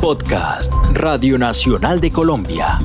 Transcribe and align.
Podcast 0.00 0.72
Radio 0.94 1.36
Nacional 1.36 2.00
de 2.00 2.10
Colombia. 2.10 2.78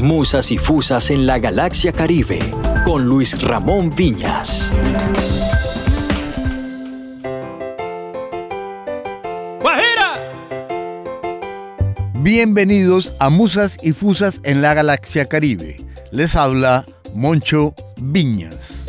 Musas 0.00 0.50
y 0.50 0.56
Fusas 0.56 1.10
en 1.10 1.26
la 1.26 1.38
Galaxia 1.38 1.92
Caribe 1.92 2.38
con 2.86 3.04
Luis 3.04 3.40
Ramón 3.42 3.94
Viñas. 3.94 4.72
Bienvenidos 12.14 13.14
a 13.18 13.28
Musas 13.28 13.76
y 13.82 13.92
Fusas 13.92 14.40
en 14.42 14.62
la 14.62 14.72
Galaxia 14.72 15.26
Caribe. 15.26 15.76
Les 16.10 16.34
habla 16.36 16.86
Moncho 17.12 17.74
Viñas. 18.00 18.88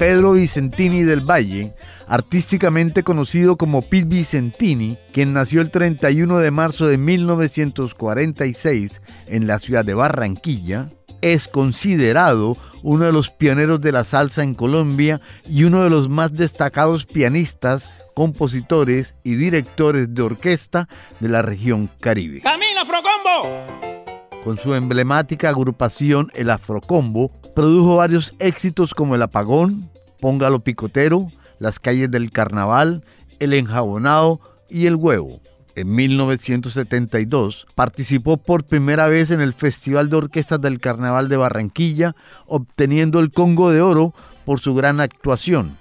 Pedro 0.00 0.32
Vicentini 0.32 1.04
del 1.04 1.20
Valle, 1.20 1.72
artísticamente 2.10 3.04
conocido 3.04 3.56
como 3.56 3.82
Pete 3.82 4.08
Vicentini, 4.08 4.98
quien 5.12 5.32
nació 5.32 5.60
el 5.60 5.70
31 5.70 6.38
de 6.38 6.50
marzo 6.50 6.88
de 6.88 6.98
1946 6.98 9.00
en 9.28 9.46
la 9.46 9.60
ciudad 9.60 9.84
de 9.84 9.94
Barranquilla, 9.94 10.90
es 11.20 11.46
considerado 11.46 12.56
uno 12.82 13.06
de 13.06 13.12
los 13.12 13.30
pioneros 13.30 13.80
de 13.80 13.92
la 13.92 14.04
salsa 14.04 14.42
en 14.42 14.54
Colombia 14.54 15.20
y 15.48 15.62
uno 15.62 15.84
de 15.84 15.90
los 15.90 16.08
más 16.08 16.34
destacados 16.34 17.06
pianistas, 17.06 17.88
compositores 18.16 19.14
y 19.22 19.36
directores 19.36 20.12
de 20.12 20.22
orquesta 20.22 20.88
de 21.20 21.28
la 21.28 21.42
región 21.42 21.88
Caribe. 22.00 22.40
¡Camina, 22.40 22.82
Afrocombo! 22.82 24.42
Con 24.42 24.58
su 24.58 24.74
emblemática 24.74 25.50
agrupación 25.50 26.32
El 26.34 26.50
Afrocombo, 26.50 27.30
produjo 27.54 27.96
varios 27.96 28.34
éxitos 28.40 28.94
como 28.94 29.14
El 29.14 29.22
Apagón, 29.22 29.88
Póngalo 30.18 30.64
Picotero, 30.64 31.30
Las 31.60 31.78
Calles 31.78 32.10
del 32.10 32.32
Carnaval, 32.32 33.04
El 33.38 33.52
Enjabonado 33.52 34.40
y 34.68 34.86
El 34.86 34.96
Huevo. 34.96 35.40
En 35.76 35.94
1972 35.94 37.66
participó 37.74 38.38
por 38.38 38.64
primera 38.64 39.06
vez 39.06 39.30
en 39.30 39.40
el 39.40 39.52
Festival 39.52 40.10
de 40.10 40.16
Orquestas 40.16 40.60
del 40.60 40.80
Carnaval 40.80 41.28
de 41.28 41.36
Barranquilla, 41.36 42.16
obteniendo 42.46 43.20
el 43.20 43.30
Congo 43.30 43.70
de 43.70 43.82
Oro 43.82 44.14
por 44.44 44.58
su 44.58 44.74
gran 44.74 45.00
actuación, 45.00 45.76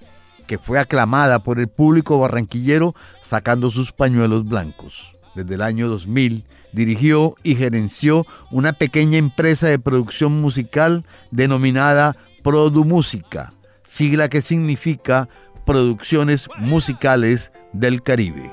que 0.48 0.58
fue 0.58 0.80
aclamada 0.80 1.40
por 1.40 1.60
el 1.60 1.70
público 1.70 2.20
barranquillero 2.20 2.94
sacando 3.22 3.72
sus 3.72 3.94
pañuelos 3.94 4.46
blancos. 4.46 5.16
Desde 5.34 5.56
el 5.56 5.62
año 5.62 5.88
2000 5.88 6.44
dirigió 6.74 7.36
y 7.42 7.56
gerenció 7.56 8.26
una 8.52 8.74
pequeña 8.74 9.18
empresa 9.18 9.68
de 9.68 9.80
producción 9.80 10.42
musical 10.42 11.06
denominada 11.32 12.18
Produmúsica, 12.44 13.52
sigla 13.84 14.30
que 14.30 14.42
significa 14.42 15.28
Producciones 15.70 16.50
Musicales 16.58 17.54
del 17.74 18.02
Caribe. 18.02 18.50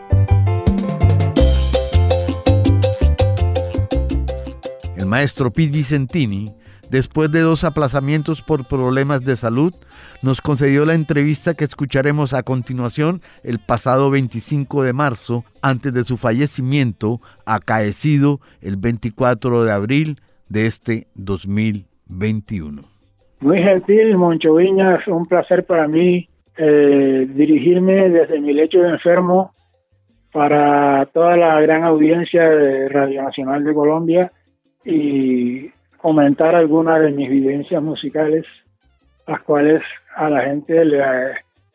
El 4.98 5.06
maestro 5.06 5.50
Pete 5.50 5.72
Vicentini, 5.72 6.52
después 6.90 7.32
de 7.32 7.40
dos 7.40 7.64
aplazamientos 7.64 8.42
por 8.42 8.68
problemas 8.68 9.24
de 9.24 9.36
salud, 9.36 9.72
nos 10.20 10.42
concedió 10.42 10.84
la 10.84 10.92
entrevista 10.92 11.54
que 11.54 11.64
escucharemos 11.64 12.34
a 12.34 12.42
continuación 12.42 13.22
el 13.42 13.60
pasado 13.60 14.10
25 14.10 14.82
de 14.82 14.92
marzo, 14.92 15.46
antes 15.62 15.94
de 15.94 16.04
su 16.04 16.18
fallecimiento, 16.18 17.22
acaecido 17.46 18.40
el 18.60 18.76
24 18.76 19.64
de 19.64 19.72
abril 19.72 20.20
de 20.50 20.66
este 20.66 21.06
2021. 21.14 22.82
Muy 23.40 23.62
gentil, 23.62 24.18
Moncho 24.18 24.56
Viñas, 24.56 25.08
un 25.08 25.24
placer 25.24 25.64
para 25.64 25.88
mí 25.88 26.28
eh, 26.56 27.26
dirigirme 27.28 28.08
desde 28.10 28.40
mi 28.40 28.52
lecho 28.52 28.78
de 28.78 28.90
enfermo 28.90 29.52
para 30.32 31.06
toda 31.06 31.36
la 31.36 31.60
gran 31.60 31.84
audiencia 31.84 32.48
de 32.48 32.88
Radio 32.88 33.22
Nacional 33.22 33.64
de 33.64 33.74
Colombia 33.74 34.32
y 34.84 35.70
comentar 35.98 36.54
algunas 36.54 37.00
de 37.00 37.10
mis 37.10 37.30
vivencias 37.30 37.82
musicales, 37.82 38.44
las 39.26 39.40
cuales 39.42 39.82
a 40.14 40.28
la 40.28 40.42
gente 40.42 40.84
le, 40.84 41.02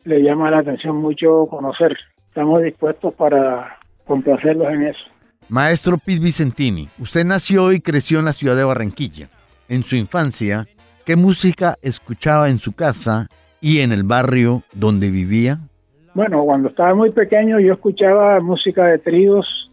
le 0.04 0.22
llama 0.22 0.50
la 0.50 0.58
atención 0.58 0.96
mucho 0.96 1.46
conocer. 1.46 1.96
Estamos 2.28 2.62
dispuestos 2.62 3.12
para 3.14 3.78
complacerlos 4.06 4.68
en 4.72 4.82
eso. 4.86 5.04
Maestro 5.48 5.98
Piz 5.98 6.20
Vicentini, 6.20 6.88
usted 6.98 7.24
nació 7.24 7.72
y 7.72 7.80
creció 7.80 8.20
en 8.20 8.24
la 8.24 8.32
ciudad 8.32 8.56
de 8.56 8.64
Barranquilla. 8.64 9.28
En 9.68 9.82
su 9.82 9.96
infancia, 9.96 10.66
¿Qué 11.04 11.16
música 11.16 11.76
escuchaba 11.82 12.48
en 12.48 12.60
su 12.60 12.74
casa 12.74 13.26
y 13.62 13.80
en 13.80 13.92
el 13.92 14.02
barrio 14.02 14.64
donde 14.74 15.08
vivía? 15.08 15.58
Bueno, 16.14 16.44
cuando 16.44 16.68
estaba 16.68 16.94
muy 16.94 17.10
pequeño 17.10 17.58
yo 17.58 17.72
escuchaba 17.72 18.38
música 18.40 18.86
de 18.86 18.98
tríos, 18.98 19.70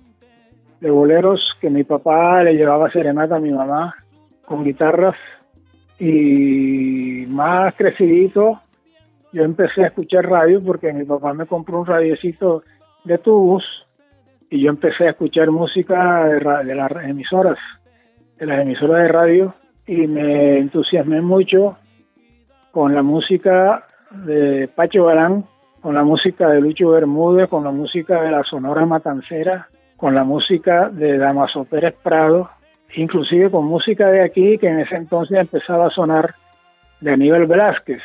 de 0.79 0.89
boleros, 0.89 1.41
que 1.59 1.69
mi 1.69 1.83
papá 1.83 2.41
le 2.43 2.53
llevaba 2.53 2.89
serenata 2.91 3.35
a 3.35 3.39
mi 3.39 3.51
mamá 3.51 3.93
con 4.45 4.63
guitarras. 4.63 5.15
Y 5.99 7.25
más 7.27 7.73
crecidito, 7.75 8.61
yo 9.33 9.43
empecé 9.43 9.83
a 9.83 9.87
escuchar 9.87 10.29
radio 10.29 10.63
porque 10.63 10.93
mi 10.93 11.03
papá 11.03 11.33
me 11.33 11.45
compró 11.45 11.81
un 11.81 11.85
radiocito 11.85 12.63
de 13.03 13.17
tubos 13.17 13.63
y 14.49 14.61
yo 14.61 14.69
empecé 14.69 15.07
a 15.07 15.11
escuchar 15.11 15.51
música 15.51 16.25
de, 16.25 16.39
de 16.63 16.75
las 16.75 16.91
emisoras, 17.03 17.57
de 18.37 18.45
las 18.45 18.61
emisoras 18.61 19.03
de 19.03 19.07
radio 19.09 19.55
y 19.85 20.07
me 20.07 20.59
entusiasmé 20.59 21.19
mucho 21.19 21.77
con 22.71 22.93
la 22.93 23.03
música 23.03 23.85
de 24.11 24.69
Pacho 24.75 25.05
Balán, 25.05 25.45
con 25.81 25.95
la 25.95 26.03
música 26.03 26.49
de 26.49 26.61
Lucho 26.61 26.89
Bermúdez, 26.89 27.49
con 27.49 27.63
la 27.63 27.71
música 27.71 28.21
de 28.21 28.31
la 28.31 28.43
Sonora 28.43 28.85
Matancera, 28.85 29.69
con 29.97 30.15
la 30.15 30.23
música 30.23 30.89
de 30.89 31.17
Damaso 31.17 31.65
Pérez 31.65 31.95
Prado, 32.01 32.49
inclusive 32.95 33.51
con 33.51 33.65
música 33.65 34.07
de 34.07 34.23
aquí 34.23 34.57
que 34.57 34.67
en 34.67 34.79
ese 34.79 34.95
entonces 34.95 35.39
empezaba 35.39 35.87
a 35.87 35.91
sonar 35.91 36.35
de 37.01 37.11
Aníbal 37.11 37.45
Velázquez. 37.47 38.01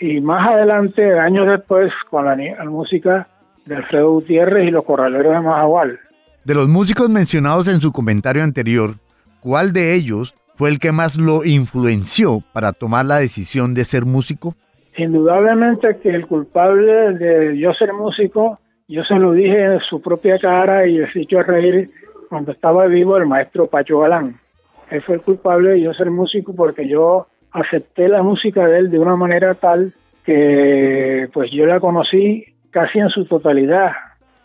Y 0.00 0.20
más 0.20 0.48
adelante, 0.48 1.18
años 1.18 1.46
después, 1.46 1.92
con 2.08 2.24
la, 2.24 2.36
música 2.64 3.28
de 3.66 3.76
Alfredo 3.76 4.12
Gutiérrez 4.12 4.68
y 4.68 4.70
los 4.70 4.84
Corraleros 4.84 5.34
de 5.34 5.40
Majagual. 5.40 5.98
De 6.44 6.54
los 6.54 6.68
músicos 6.68 7.10
mencionados 7.10 7.68
en 7.68 7.80
su 7.80 7.92
comentario 7.92 8.42
anterior, 8.42 8.94
¿cuál 9.40 9.74
de 9.74 9.94
ellos 9.94 10.34
fue 10.60 10.68
el 10.68 10.78
que 10.78 10.92
más 10.92 11.16
lo 11.16 11.42
influenció 11.42 12.40
para 12.52 12.74
tomar 12.74 13.06
la 13.06 13.16
decisión 13.16 13.72
de 13.72 13.82
ser 13.86 14.04
músico? 14.04 14.54
Indudablemente 14.94 15.96
que 16.02 16.10
el 16.10 16.26
culpable 16.26 17.14
de 17.14 17.56
yo 17.56 17.72
ser 17.72 17.94
músico, 17.94 18.58
yo 18.86 19.02
se 19.04 19.14
lo 19.14 19.32
dije 19.32 19.58
en 19.58 19.80
su 19.88 20.02
propia 20.02 20.38
cara 20.38 20.86
y 20.86 20.98
he 20.98 21.08
hecho 21.14 21.38
a 21.38 21.44
reír 21.44 21.90
cuando 22.28 22.52
estaba 22.52 22.84
vivo 22.88 23.16
el 23.16 23.24
maestro 23.24 23.68
Pacho 23.68 24.00
Galán. 24.00 24.36
Él 24.90 25.00
fue 25.00 25.14
el 25.14 25.22
culpable 25.22 25.70
de 25.70 25.80
yo 25.80 25.94
ser 25.94 26.10
músico 26.10 26.54
porque 26.54 26.86
yo 26.86 27.26
acepté 27.52 28.10
la 28.10 28.22
música 28.22 28.66
de 28.66 28.80
él 28.80 28.90
de 28.90 28.98
una 28.98 29.16
manera 29.16 29.54
tal 29.54 29.94
que 30.26 31.30
pues 31.32 31.50
yo 31.50 31.64
la 31.64 31.80
conocí 31.80 32.44
casi 32.68 32.98
en 32.98 33.08
su 33.08 33.24
totalidad. 33.24 33.92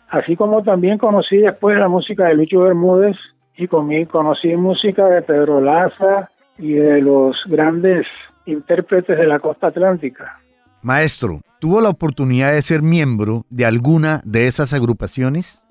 Así 0.08 0.34
como 0.34 0.62
también 0.62 0.96
conocí 0.96 1.36
después 1.36 1.78
la 1.78 1.88
música 1.88 2.26
de 2.26 2.36
Lucho 2.36 2.60
Bermúdez 2.60 3.18
y 3.56 3.68
conmigo 3.68 4.10
conocí 4.10 4.54
música 4.56 5.06
de 5.06 5.22
Pedro 5.22 5.60
Laza 5.60 6.30
y 6.58 6.74
de 6.74 7.00
los 7.00 7.36
grandes 7.46 8.06
intérpretes 8.44 9.18
de 9.18 9.26
la 9.26 9.38
costa 9.38 9.68
atlántica. 9.68 10.38
Maestro, 10.82 11.40
¿tuvo 11.58 11.80
la 11.80 11.88
oportunidad 11.88 12.52
de 12.52 12.62
ser 12.62 12.82
miembro 12.82 13.44
de 13.50 13.66
alguna 13.66 14.20
de 14.24 14.46
esas 14.46 14.72
agrupaciones? 14.72 15.64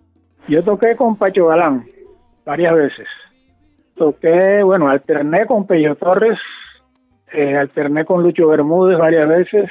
Yo 0.48 0.62
toqué 0.64 0.96
con 0.96 1.16
Pacho 1.16 1.48
Galán 1.48 1.86
varias 2.46 2.76
veces. 2.76 3.08
Toqué, 3.96 4.62
bueno, 4.64 4.90
alterné 4.90 5.46
con 5.46 5.66
Pello 5.66 5.96
Torres, 5.96 6.38
eh, 7.32 7.56
alterné 7.56 8.04
con 8.04 8.22
Lucho 8.22 8.48
Bermúdez 8.48 8.98
varias 9.00 9.28
veces, 9.28 9.70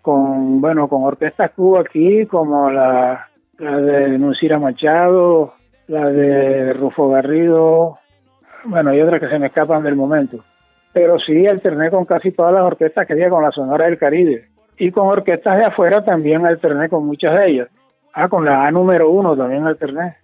con, 0.00 0.60
bueno, 0.60 0.88
con 0.88 1.02
orquestas 1.02 1.50
Cuba 1.50 1.80
aquí, 1.80 2.24
como 2.26 2.70
la, 2.70 3.28
la 3.58 3.76
de 3.78 4.18
Nucira 4.18 4.58
Machado, 4.58 5.54
la 5.88 6.08
de 6.08 6.72
Rufo 6.72 7.10
Garrido, 7.10 7.98
bueno, 8.64 8.90
hay 8.90 9.00
otras 9.00 9.20
que 9.20 9.28
se 9.28 9.38
me 9.38 9.46
escapan 9.46 9.82
del 9.82 9.96
momento. 9.96 10.38
Pero 10.92 11.18
sí 11.18 11.46
alterné 11.46 11.90
con 11.90 12.04
casi 12.04 12.32
todas 12.32 12.52
las 12.52 12.62
orquestas 12.62 13.06
que 13.06 13.14
había 13.14 13.30
con 13.30 13.42
la 13.42 13.50
Sonora 13.50 13.86
del 13.86 13.98
Caribe. 13.98 14.48
Y 14.78 14.90
con 14.90 15.08
orquestas 15.08 15.58
de 15.58 15.64
afuera 15.64 16.04
también 16.04 16.46
alterné 16.46 16.88
con 16.88 17.06
muchas 17.06 17.34
de 17.34 17.50
ellas. 17.50 17.68
Ah, 18.14 18.28
con 18.28 18.44
la 18.44 18.66
A 18.66 18.70
número 18.70 19.10
uno 19.10 19.36
también 19.36 19.66
alterné. 19.66 20.16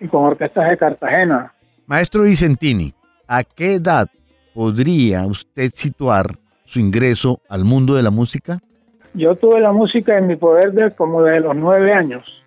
Y 0.00 0.08
con 0.08 0.24
orquestas 0.24 0.68
de 0.68 0.76
Cartagena. 0.76 1.52
Maestro 1.86 2.22
Vicentini, 2.22 2.92
¿a 3.26 3.42
qué 3.42 3.74
edad 3.74 4.08
podría 4.54 5.26
usted 5.26 5.70
situar 5.74 6.26
su 6.64 6.80
ingreso 6.80 7.40
al 7.48 7.64
mundo 7.64 7.94
de 7.94 8.02
la 8.02 8.10
música? 8.10 8.60
Yo 9.14 9.34
tuve 9.34 9.60
la 9.60 9.72
música 9.72 10.16
en 10.16 10.26
mi 10.26 10.36
poder 10.36 10.72
de 10.72 10.90
como 10.92 11.22
de 11.22 11.40
los 11.40 11.54
nueve 11.54 11.92
años 11.92 12.41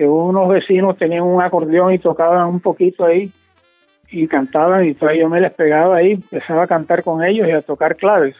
que 0.00 0.06
unos 0.06 0.48
vecinos 0.48 0.96
tenían 0.96 1.24
un 1.24 1.42
acordeón 1.42 1.92
y 1.92 1.98
tocaban 1.98 2.48
un 2.48 2.60
poquito 2.60 3.04
ahí 3.04 3.30
y 4.10 4.26
cantaban 4.26 4.86
y 4.86 4.88
entonces 4.88 5.18
yo 5.20 5.28
me 5.28 5.42
les 5.42 5.52
pegaba 5.52 5.96
ahí, 5.96 6.12
empezaba 6.12 6.62
a 6.62 6.66
cantar 6.66 7.02
con 7.02 7.22
ellos 7.22 7.46
y 7.46 7.50
a 7.50 7.60
tocar 7.60 7.96
claves. 7.96 8.34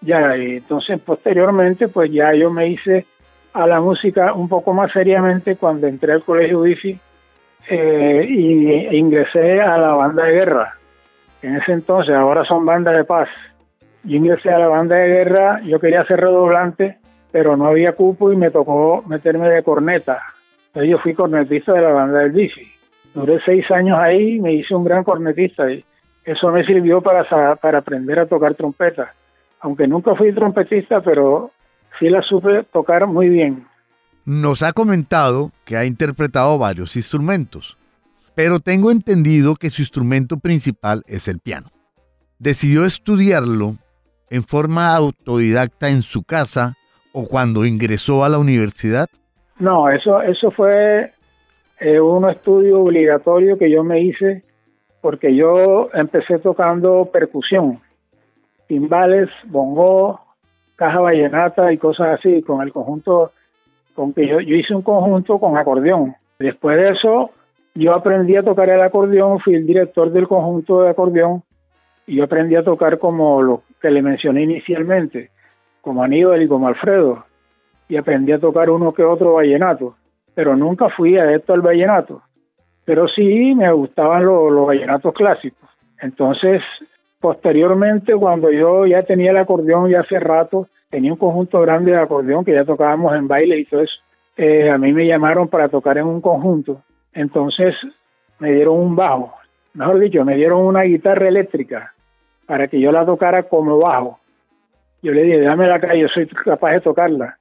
Ya, 0.00 0.36
y 0.36 0.58
entonces 0.58 1.00
posteriormente 1.00 1.88
pues 1.88 2.12
ya 2.12 2.32
yo 2.34 2.52
me 2.52 2.68
hice 2.68 3.04
a 3.52 3.66
la 3.66 3.80
música 3.80 4.32
un 4.32 4.48
poco 4.48 4.74
más 4.74 4.92
seriamente 4.92 5.56
cuando 5.56 5.88
entré 5.88 6.12
al 6.12 6.22
colegio 6.22 6.64
eh, 6.64 8.26
y 8.28 8.70
e 8.70 8.96
ingresé 8.96 9.60
a 9.60 9.76
la 9.78 9.92
banda 9.94 10.22
de 10.22 10.34
guerra. 10.34 10.78
En 11.42 11.56
ese 11.56 11.72
entonces, 11.72 12.14
ahora 12.14 12.44
son 12.44 12.64
bandas 12.64 12.94
de 12.94 13.02
paz. 13.02 13.28
Yo 14.04 14.18
ingresé 14.18 14.50
a 14.50 14.60
la 14.60 14.68
banda 14.68 14.94
de 14.94 15.08
guerra, 15.08 15.60
yo 15.62 15.80
quería 15.80 16.04
ser 16.04 16.20
redoblante, 16.20 16.98
pero 17.32 17.56
no 17.56 17.66
había 17.66 17.96
cupo 17.96 18.32
y 18.32 18.36
me 18.36 18.52
tocó 18.52 19.02
meterme 19.08 19.48
de 19.48 19.64
corneta. 19.64 20.22
Entonces 20.76 20.90
yo 20.90 20.98
fui 20.98 21.14
cornetista 21.14 21.72
de 21.72 21.80
la 21.80 21.90
banda 21.90 22.18
del 22.18 22.34
Wifi. 22.34 22.70
Duré 23.14 23.40
seis 23.46 23.64
años 23.70 23.98
ahí 23.98 24.34
y 24.34 24.40
me 24.40 24.52
hice 24.52 24.74
un 24.74 24.84
gran 24.84 25.04
cornetista 25.04 25.72
y 25.72 25.82
eso 26.22 26.50
me 26.50 26.66
sirvió 26.66 27.00
para, 27.00 27.56
para 27.56 27.78
aprender 27.78 28.18
a 28.18 28.26
tocar 28.26 28.54
trompeta. 28.54 29.14
Aunque 29.60 29.88
nunca 29.88 30.14
fui 30.14 30.34
trompetista, 30.34 31.00
pero 31.00 31.50
sí 31.98 32.10
la 32.10 32.20
supe 32.20 32.64
tocar 32.64 33.06
muy 33.06 33.30
bien. 33.30 33.66
Nos 34.26 34.62
ha 34.62 34.74
comentado 34.74 35.50
que 35.64 35.78
ha 35.78 35.86
interpretado 35.86 36.58
varios 36.58 36.94
instrumentos, 36.94 37.78
pero 38.34 38.60
tengo 38.60 38.90
entendido 38.90 39.54
que 39.54 39.70
su 39.70 39.80
instrumento 39.80 40.36
principal 40.36 41.04
es 41.06 41.26
el 41.26 41.38
piano. 41.38 41.70
¿Decidió 42.38 42.84
estudiarlo 42.84 43.76
en 44.28 44.42
forma 44.42 44.94
autodidacta 44.94 45.88
en 45.88 46.02
su 46.02 46.22
casa 46.22 46.74
o 47.12 47.26
cuando 47.26 47.64
ingresó 47.64 48.24
a 48.24 48.28
la 48.28 48.38
universidad? 48.38 49.08
No, 49.58 49.88
eso, 49.88 50.20
eso 50.20 50.50
fue 50.50 51.12
eh, 51.80 52.00
un 52.00 52.28
estudio 52.28 52.80
obligatorio 52.80 53.56
que 53.56 53.70
yo 53.70 53.82
me 53.82 54.00
hice 54.00 54.42
porque 55.00 55.34
yo 55.34 55.88
empecé 55.94 56.38
tocando 56.38 57.08
percusión, 57.12 57.80
timbales, 58.66 59.28
bongo, 59.44 60.20
caja 60.74 61.00
vallenata 61.00 61.72
y 61.72 61.78
cosas 61.78 62.18
así, 62.18 62.42
con 62.42 62.60
el 62.60 62.72
conjunto, 62.72 63.32
con 63.94 64.12
que 64.12 64.26
yo, 64.26 64.40
yo 64.40 64.56
hice 64.56 64.74
un 64.74 64.82
conjunto 64.82 65.38
con 65.38 65.56
acordeón. 65.56 66.16
Después 66.38 66.76
de 66.76 66.90
eso, 66.90 67.30
yo 67.74 67.94
aprendí 67.94 68.36
a 68.36 68.42
tocar 68.42 68.68
el 68.68 68.80
acordeón, 68.80 69.38
fui 69.40 69.54
el 69.54 69.66
director 69.66 70.10
del 70.10 70.26
conjunto 70.26 70.82
de 70.82 70.90
acordeón 70.90 71.42
y 72.06 72.16
yo 72.16 72.24
aprendí 72.24 72.56
a 72.56 72.64
tocar 72.64 72.98
como 72.98 73.42
lo 73.42 73.62
que 73.80 73.90
le 73.90 74.02
mencioné 74.02 74.42
inicialmente, 74.42 75.30
como 75.82 76.02
Aníbal 76.02 76.42
y 76.42 76.48
como 76.48 76.68
Alfredo, 76.68 77.24
y 77.88 77.96
aprendí 77.96 78.32
a 78.32 78.38
tocar 78.38 78.70
uno 78.70 78.92
que 78.92 79.02
otro 79.02 79.34
vallenato, 79.34 79.96
pero 80.34 80.56
nunca 80.56 80.88
fui 80.90 81.16
adepto 81.18 81.54
al 81.54 81.62
vallenato, 81.62 82.22
pero 82.84 83.08
sí 83.08 83.54
me 83.54 83.70
gustaban 83.72 84.24
los, 84.24 84.52
los 84.52 84.66
vallenatos 84.66 85.14
clásicos. 85.14 85.68
Entonces, 86.00 86.62
Posteriormente, 87.26 88.14
cuando 88.14 88.52
yo 88.52 88.86
ya 88.86 89.02
tenía 89.02 89.30
el 89.30 89.38
acordeón 89.38 89.90
ya 89.90 90.00
hace 90.00 90.20
rato, 90.20 90.68
tenía 90.90 91.12
un 91.12 91.18
conjunto 91.18 91.60
grande 91.60 91.92
de 91.92 91.98
acordeón 91.98 92.44
que 92.44 92.52
ya 92.52 92.64
tocábamos 92.64 93.14
en 93.16 93.26
baile 93.26 93.58
y 93.58 93.64
todo 93.64 93.80
eso, 93.80 93.94
eh, 94.36 94.70
a 94.70 94.76
mí 94.78 94.92
me 94.92 95.06
llamaron 95.06 95.48
para 95.48 95.68
tocar 95.68 95.98
en 95.98 96.06
un 96.06 96.20
conjunto. 96.20 96.82
Entonces 97.12 97.74
me 98.38 98.52
dieron 98.52 98.78
un 98.78 98.94
bajo, 98.94 99.34
mejor 99.74 99.98
dicho, 99.98 100.24
me 100.24 100.36
dieron 100.36 100.60
una 100.60 100.82
guitarra 100.82 101.26
eléctrica 101.26 101.94
para 102.46 102.68
que 102.68 102.78
yo 102.78 102.92
la 102.92 103.06
tocara 103.06 103.44
como 103.44 103.78
bajo. 103.78 104.20
Yo 105.02 105.12
le 105.12 105.22
dije, 105.22 105.40
dame 105.40 105.66
la 105.66 105.80
cara, 105.80 105.96
yo 105.96 106.08
soy 106.08 106.26
capaz 106.26 106.72
de 106.72 106.80
tocarla. 106.80 107.38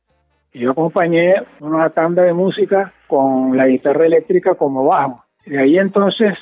Yo 0.56 0.72
acompañé 0.72 1.34
una 1.60 1.90
tanda 1.90 2.24
de 2.24 2.32
música 2.32 2.94
con 3.08 3.58
la 3.58 3.68
guitarra 3.68 4.06
eléctrica 4.06 4.56
como 4.56 4.86
bajo. 4.86 5.22
De 5.46 5.60
ahí 5.60 5.78
entonces 5.78 6.34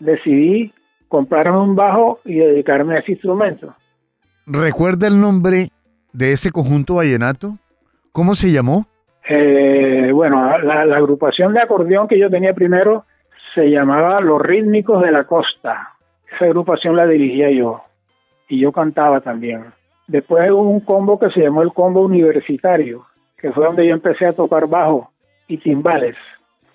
decidí 0.00 0.72
comprarme 1.06 1.56
un 1.56 1.76
bajo 1.76 2.18
y 2.24 2.34
dedicarme 2.38 2.96
a 2.96 2.98
ese 2.98 3.12
instrumento. 3.12 3.76
¿Recuerda 4.44 5.06
el 5.06 5.20
nombre 5.20 5.68
de 6.12 6.32
ese 6.32 6.50
conjunto 6.50 6.96
vallenato? 6.96 7.52
¿Cómo 8.10 8.34
se 8.34 8.50
llamó? 8.50 8.86
Eh, 9.28 10.10
bueno, 10.12 10.58
la, 10.58 10.96
agrupación 10.96 11.54
de 11.54 11.60
acordeón 11.60 12.08
que 12.08 12.18
yo 12.18 12.28
tenía 12.28 12.54
primero 12.54 13.04
se 13.54 13.70
llamaba 13.70 14.20
Los 14.20 14.42
Rítmicos 14.42 15.00
de 15.00 15.12
la 15.12 15.24
Costa. 15.24 15.94
Esa 16.34 16.46
agrupación 16.46 16.96
la 16.96 17.06
dirigía 17.06 17.52
yo 17.52 17.82
y 18.48 18.58
yo 18.58 18.72
cantaba 18.72 19.20
también. 19.20 19.66
Después 20.08 20.50
hubo 20.50 20.62
un 20.62 20.80
combo 20.80 21.20
que 21.20 21.30
se 21.30 21.40
llamó 21.40 21.62
el 21.62 21.72
combo 21.72 22.00
universitario, 22.00 23.04
que 23.38 23.52
fue 23.52 23.64
donde 23.64 23.86
yo 23.86 23.94
empecé 23.94 24.26
a 24.26 24.32
tocar 24.32 24.66
bajo 24.66 25.10
y 25.46 25.58
timbales. 25.58 26.16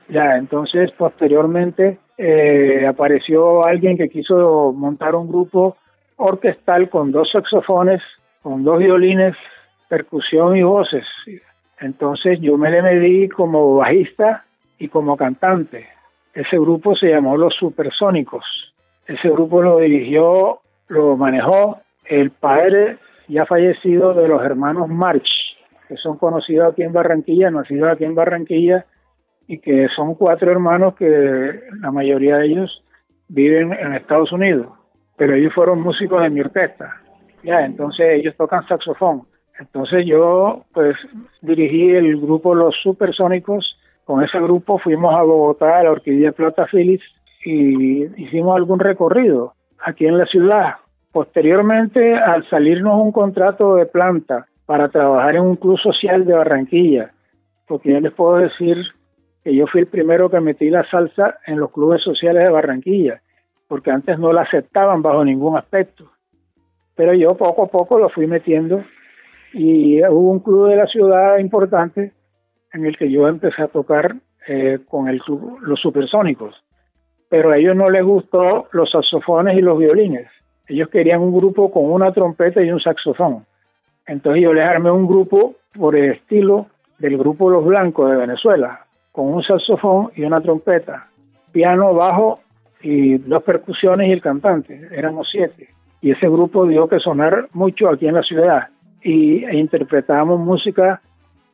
Ya, 0.10 0.38
entonces 0.38 0.92
posteriormente 0.92 2.00
eh, 2.18 2.86
apareció 2.88 3.64
alguien 3.64 3.98
que 3.98 4.10
quiso 4.10 4.74
montar 4.74 5.16
un 5.16 5.28
grupo 5.28 5.78
orquestal 6.18 6.90
con 6.90 7.12
dos 7.12 7.30
saxofones, 7.32 8.02
con 8.42 8.64
dos 8.64 8.80
violines, 8.80 9.36
percusión 9.90 10.56
y 10.58 10.64
voces. 10.64 11.06
Entonces 11.80 12.40
yo 12.42 12.58
me 12.58 12.70
le 12.70 12.82
medí 12.82 13.30
como 13.30 13.78
bajista 13.78 14.46
y 14.80 14.88
como 14.88 15.18
cantante. 15.18 15.88
Ese 16.34 16.58
grupo 16.58 16.96
se 16.96 17.10
llamó 17.10 17.38
Los 17.38 17.56
Supersónicos. 17.56 18.44
Ese 19.08 19.30
grupo 19.30 19.62
lo 19.62 19.80
dirigió, 19.80 20.60
lo 20.88 21.18
manejó 21.18 21.80
el 22.06 22.32
padre 22.32 22.98
ya 23.28 23.46
fallecido 23.46 24.14
de 24.14 24.28
los 24.28 24.44
hermanos 24.44 24.90
March, 24.90 25.28
que 25.88 25.98
son 25.98 26.18
conocidos 26.18 26.72
aquí 26.72 26.84
en 26.84 26.94
Barranquilla, 26.94 27.52
nacidos 27.52 27.92
aquí 27.92 28.06
en 28.06 28.16
Barranquilla, 28.16 28.86
y 29.48 29.60
que 29.60 29.88
son 29.96 30.16
cuatro 30.16 30.52
hermanos 30.52 30.96
que 30.96 31.62
la 31.82 31.92
mayoría 31.92 32.38
de 32.38 32.46
ellos 32.48 32.84
viven 33.28 33.74
en 33.74 33.94
Estados 33.94 34.32
Unidos, 34.32 34.68
pero 35.18 35.36
ellos 35.36 35.54
fueron 35.54 35.82
músicos 35.82 36.22
de 36.22 36.30
mi 36.30 36.42
orquesta, 36.42 37.02
ya, 37.44 37.66
entonces 37.66 38.06
ellos 38.12 38.36
tocan 38.38 38.66
saxofón. 38.68 39.24
Entonces 39.60 40.06
yo 40.06 40.64
pues 40.74 40.96
dirigí 41.42 41.92
el 41.92 42.20
grupo 42.20 42.56
Los 42.56 42.76
Supersónicos, 42.82 43.78
con 44.06 44.24
ese 44.24 44.40
grupo 44.40 44.80
fuimos 44.80 45.14
a 45.14 45.22
Bogotá, 45.24 45.80
a 45.80 45.84
la 45.84 45.92
Orquídea 45.92 46.32
Plata 46.32 46.68
Phillips, 46.72 47.06
y 47.46 48.06
hicimos 48.22 48.56
algún 48.56 48.80
recorrido 48.80 49.54
aquí 49.80 50.06
en 50.06 50.18
la 50.18 50.26
ciudad. 50.26 50.76
Posteriormente, 51.12 52.16
al 52.16 52.48
salirnos 52.50 53.00
un 53.02 53.12
contrato 53.12 53.76
de 53.76 53.86
planta 53.86 54.48
para 54.74 54.90
trabajar 54.90 55.36
en 55.36 55.44
un 55.44 55.56
club 55.56 55.78
social 55.78 56.26
de 56.26 56.34
Barranquilla, 56.34 57.12
porque 57.68 57.92
yo 57.92 58.00
les 58.00 58.12
puedo 58.12 58.38
decir 58.38 58.76
que 59.44 59.56
yo 59.56 59.68
fui 59.68 59.82
el 59.82 59.88
primero 59.88 60.32
que 60.32 60.40
metí 60.40 60.72
la 60.72 60.84
salsa 60.90 61.38
en 61.46 61.60
los 61.60 61.70
clubes 61.72 62.02
sociales 62.02 62.42
de 62.42 62.50
Barranquilla, 62.50 63.22
porque 63.68 63.92
antes 63.92 64.18
no 64.18 64.34
la 64.34 64.42
aceptaban 64.42 65.04
bajo 65.04 65.24
ningún 65.24 65.56
aspecto. 65.60 66.10
Pero 66.96 67.14
yo 67.14 67.38
poco 67.38 67.66
a 67.66 67.68
poco 67.68 68.00
lo 68.00 68.10
fui 68.10 68.26
metiendo 68.26 68.84
y 69.54 70.04
hubo 70.08 70.32
un 70.32 70.40
club 70.40 70.70
de 70.70 70.78
la 70.78 70.88
ciudad 70.88 71.38
importante 71.38 72.12
en 72.74 72.88
el 72.88 72.98
que 72.98 73.12
yo 73.12 73.28
empecé 73.28 73.62
a 73.62 73.68
tocar 73.68 74.16
eh, 74.48 74.80
con 74.90 75.08
el 75.08 75.22
los 75.62 75.80
supersónicos. 75.82 76.56
Pero 77.30 77.52
a 77.52 77.60
ellos 77.60 77.76
no 77.76 77.92
les 77.92 78.04
gustó 78.04 78.70
los 78.72 78.90
saxofones 78.90 79.56
y 79.56 79.62
los 79.62 79.78
violines. 79.78 80.30
Ellos 80.68 80.90
querían 80.90 81.22
un 81.22 81.38
grupo 81.38 81.72
con 81.72 81.92
una 81.92 82.12
trompeta 82.12 82.64
y 82.64 82.72
un 82.72 82.80
saxofón. 82.80 83.46
Entonces 84.06 84.44
yo 84.44 84.54
les 84.54 84.68
armé 84.68 84.92
un 84.92 85.08
grupo 85.08 85.56
por 85.74 85.96
el 85.96 86.12
estilo 86.12 86.68
del 87.00 87.18
grupo 87.18 87.50
Los 87.50 87.66
Blancos 87.66 88.10
de 88.10 88.18
Venezuela, 88.18 88.86
con 89.12 89.34
un 89.34 89.44
saxofón 89.44 90.12
y 90.16 90.24
una 90.24 90.42
trompeta, 90.42 91.08
piano, 91.52 91.94
bajo 91.94 92.40
y 92.82 93.18
dos 93.18 93.44
percusiones 93.44 94.10
y 94.10 94.12
el 94.12 94.22
cantante. 94.22 94.88
Éramos 94.92 95.28
siete. 95.32 95.70
Y 96.02 96.12
ese 96.12 96.28
grupo 96.28 96.68
dio 96.68 96.88
que 96.88 97.00
sonar 97.00 97.48
mucho 97.54 97.90
aquí 97.90 98.08
en 98.08 98.16
la 98.16 98.24
ciudad. 98.24 98.68
Y 99.02 99.46
e 99.46 99.56
interpretábamos 99.56 100.40
música 100.40 101.02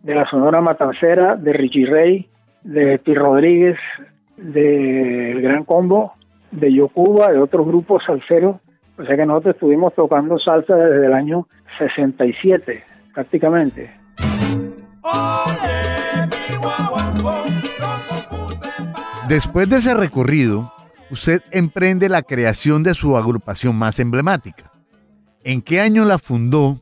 de 0.01 0.15
la 0.15 0.25
Sonora 0.29 0.61
Matancera, 0.61 1.35
de 1.35 1.53
Richie 1.53 1.85
Rey, 1.85 2.27
de 2.63 2.99
Pi 2.99 3.13
Rodríguez, 3.13 3.77
del 4.37 5.41
Gran 5.41 5.63
Combo, 5.65 6.13
de 6.51 6.73
Yocuba, 6.73 7.31
de 7.31 7.39
otros 7.39 7.65
grupos 7.67 8.03
salseros. 8.05 8.57
O 8.99 9.05
sea 9.05 9.15
que 9.15 9.25
nosotros 9.25 9.55
estuvimos 9.55 9.93
tocando 9.93 10.37
salsa 10.37 10.75
desde 10.75 11.05
el 11.05 11.13
año 11.13 11.47
67, 11.77 12.83
prácticamente. 13.13 13.89
Después 19.29 19.69
de 19.69 19.77
ese 19.77 19.93
recorrido, 19.93 20.73
usted 21.11 21.39
emprende 21.51 22.09
la 22.09 22.23
creación 22.23 22.83
de 22.83 22.93
su 22.93 23.15
agrupación 23.15 23.77
más 23.77 23.99
emblemática. 23.99 24.69
¿En 25.45 25.61
qué 25.61 25.79
año 25.79 26.03
la 26.03 26.17
fundó 26.17 26.75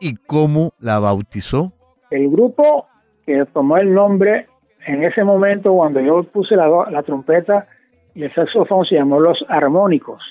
y 0.00 0.14
cómo 0.14 0.72
la 0.80 0.98
bautizó? 0.98 1.72
El 2.10 2.30
grupo 2.30 2.86
que 3.26 3.44
tomó 3.52 3.76
el 3.76 3.92
nombre 3.92 4.46
en 4.86 5.04
ese 5.04 5.22
momento 5.22 5.74
cuando 5.74 6.00
yo 6.00 6.22
puse 6.22 6.56
la, 6.56 7.02
trompeta 7.02 7.66
y 8.14 8.22
el 8.22 8.34
saxofón 8.34 8.86
se 8.86 8.94
llamó 8.94 9.20
Los 9.20 9.44
Armónicos, 9.48 10.22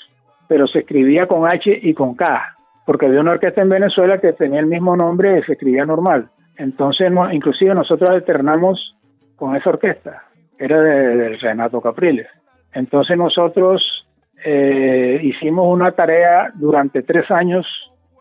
pero 0.47 0.67
se 0.67 0.79
escribía 0.79 1.27
con 1.27 1.47
H 1.47 1.79
y 1.81 1.93
con 1.93 2.15
K, 2.15 2.55
porque 2.85 3.05
había 3.05 3.21
una 3.21 3.31
orquesta 3.31 3.61
en 3.61 3.69
Venezuela 3.69 4.19
que 4.19 4.33
tenía 4.33 4.59
el 4.59 4.67
mismo 4.67 4.95
nombre 4.95 5.39
y 5.39 5.43
se 5.43 5.53
escribía 5.53 5.85
normal. 5.85 6.29
Entonces, 6.57 7.11
inclusive 7.31 7.75
nosotros 7.75 8.09
alternamos 8.09 8.95
con 9.35 9.55
esa 9.55 9.69
orquesta 9.69 10.23
era 10.57 10.81
de, 10.81 11.37
Renato 11.37 11.81
Capriles. 11.81 12.27
Entonces 12.73 13.17
nosotros 13.17 14.05
eh, 14.43 15.19
hicimos 15.23 15.67
una 15.67 15.91
tarea 15.91 16.51
durante 16.55 17.03
tres 17.03 17.29
años, 17.31 17.65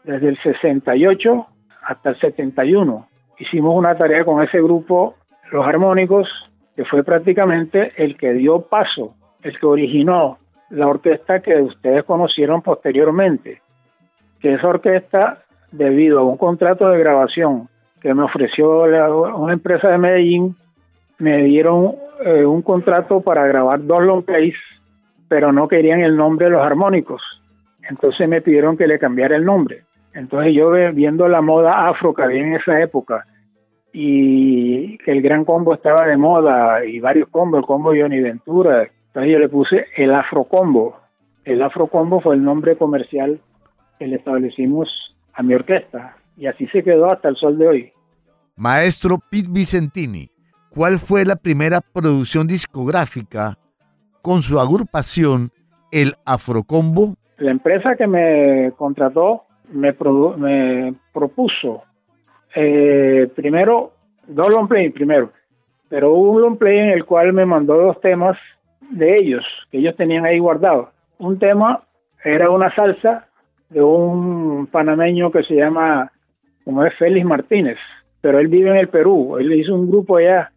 desde 0.05 0.29
el 0.29 0.39
68 0.43 1.47
hasta 1.83 2.11
el 2.11 2.17
71. 2.17 3.07
hicimos 3.39 3.75
una 3.75 3.97
tarea 3.97 4.25
con 4.25 4.43
ese 4.43 4.61
grupo, 4.61 5.15
los 5.53 5.67
armónicos, 5.67 6.29
que 6.75 6.85
fue 6.85 7.05
prácticamente 7.05 7.93
el 7.97 8.17
que 8.17 8.33
dio 8.33 8.63
paso, 8.63 9.15
el 9.43 9.59
que 9.59 9.67
originó 9.67 10.39
la 10.71 10.89
orquesta 10.89 11.41
que 11.41 11.61
ustedes 11.63 12.05
conocieron 12.05 12.63
posteriormente. 12.63 13.61
Que 14.41 14.55
esa 14.55 14.69
orquesta, 14.69 15.43
debido 15.73 16.21
a 16.21 16.25
un 16.25 16.37
contrato 16.37 16.89
de 16.89 16.99
grabación 16.99 17.69
que 18.01 18.15
me 18.15 18.23
ofreció 18.23 18.83
una 19.37 19.53
empresa 19.53 19.89
de 19.89 19.99
Medellín, 19.99 20.57
me 21.19 21.43
dieron 21.45 21.95
eh, 22.25 22.45
un 22.45 22.63
contrato 22.63 23.21
para 23.21 23.47
grabar 23.47 23.85
dos 23.85 24.03
long 24.03 24.23
plays, 24.23 24.57
pero 25.29 25.53
no 25.53 25.67
querían 25.67 26.01
el 26.01 26.17
nombre 26.17 26.47
de 26.47 26.53
los 26.53 26.65
armónicos. 26.65 27.23
Entonces 27.89 28.29
me 28.29 28.43
pidieron 28.43 28.77
que 28.77 28.87
le 28.87 28.99
cambiara 28.99 29.37
el 29.37 29.45
nombre. 29.45 29.83
Entonces 30.15 30.55
yo 30.55 30.71
viendo 30.93 31.29
la 31.29 31.41
moda 31.41 31.89
afro 31.89 32.15
que 32.15 32.23
había 32.23 32.43
en 32.43 32.55
esa 32.55 32.81
época 32.81 33.27
y 33.93 34.99
que 34.99 35.13
el 35.13 35.23
gran 35.23 35.45
combo 35.45 35.75
estaba 35.75 36.07
de 36.07 36.17
moda 36.17 36.85
y 36.85 37.01
varios 37.01 37.29
combos, 37.29 37.61
el 37.61 37.67
combo 37.67 37.91
Johnny 37.91 38.21
Ventura, 38.21 38.89
entonces 39.17 39.33
yo 39.33 39.39
le 39.39 39.49
puse 39.49 39.87
el 39.97 40.15
afro 40.15 40.45
combo. 40.45 40.95
El 41.47 41.63
afro 41.63 41.87
combo 41.87 42.21
fue 42.21 42.35
el 42.35 42.45
nombre 42.45 42.77
comercial 42.77 43.41
que 43.99 44.07
le 44.07 44.17
establecimos 44.17 44.91
a 45.33 45.43
mi 45.43 45.55
orquesta 45.55 46.19
y 46.37 46.47
así 46.49 46.67
se 46.67 46.83
quedó 46.83 47.11
hasta 47.11 47.31
el 47.31 47.37
sol 47.37 47.57
de 47.57 47.67
hoy. 47.67 47.93
Maestro 48.57 49.17
Pete 49.31 49.49
Vicentini, 49.51 50.29
¿cuál 50.69 50.99
fue 50.99 51.25
la 51.25 51.37
primera 51.37 51.81
producción 51.81 52.47
discográfica 52.47 53.57
con 54.21 54.43
su 54.43 54.61
agrupación 54.61 55.51
El 55.91 56.13
Afrocombo? 56.27 57.15
La 57.39 57.53
empresa 57.53 57.97
que 57.97 58.07
me 58.07 58.73
contrató 58.77 59.45
me, 59.73 59.97
me 60.37 60.95
propuso 61.15 61.85
eh, 62.55 63.31
primero 63.35 63.93
dos 64.27 64.51
long 64.51 64.69
play 64.69 64.91
primero, 64.91 65.33
pero 65.89 66.13
hubo 66.13 66.33
un 66.33 66.43
long 66.43 66.59
play 66.59 66.81
en 66.81 66.91
el 66.91 67.07
cual 67.07 67.33
me 67.33 67.47
mandó 67.47 67.79
dos 67.79 67.99
temas 68.03 68.37
de 68.91 69.19
ellos 69.19 69.45
que 69.71 69.79
ellos 69.79 69.97
tenían 69.97 70.25
ahí 70.25 70.39
guardados. 70.39 70.89
Un 71.19 71.39
tema 71.39 71.83
era 72.25 72.51
una 72.51 72.75
salsa 72.75 73.27
de 73.71 73.83
un 73.83 74.67
panameño 74.67 75.31
que 75.31 75.43
se 75.43 75.55
llama 75.55 76.13
como 76.65 76.85
es 76.85 76.95
Félix 76.99 77.25
Martínez, 77.25 77.79
pero 78.21 78.39
él 78.39 78.49
vive 78.49 78.71
en 78.71 78.77
el 78.77 78.89
Perú, 78.89 79.37
él 79.39 79.53
hizo 79.53 79.75
un 79.75 79.89
grupo 79.89 80.17
allá 80.17 80.51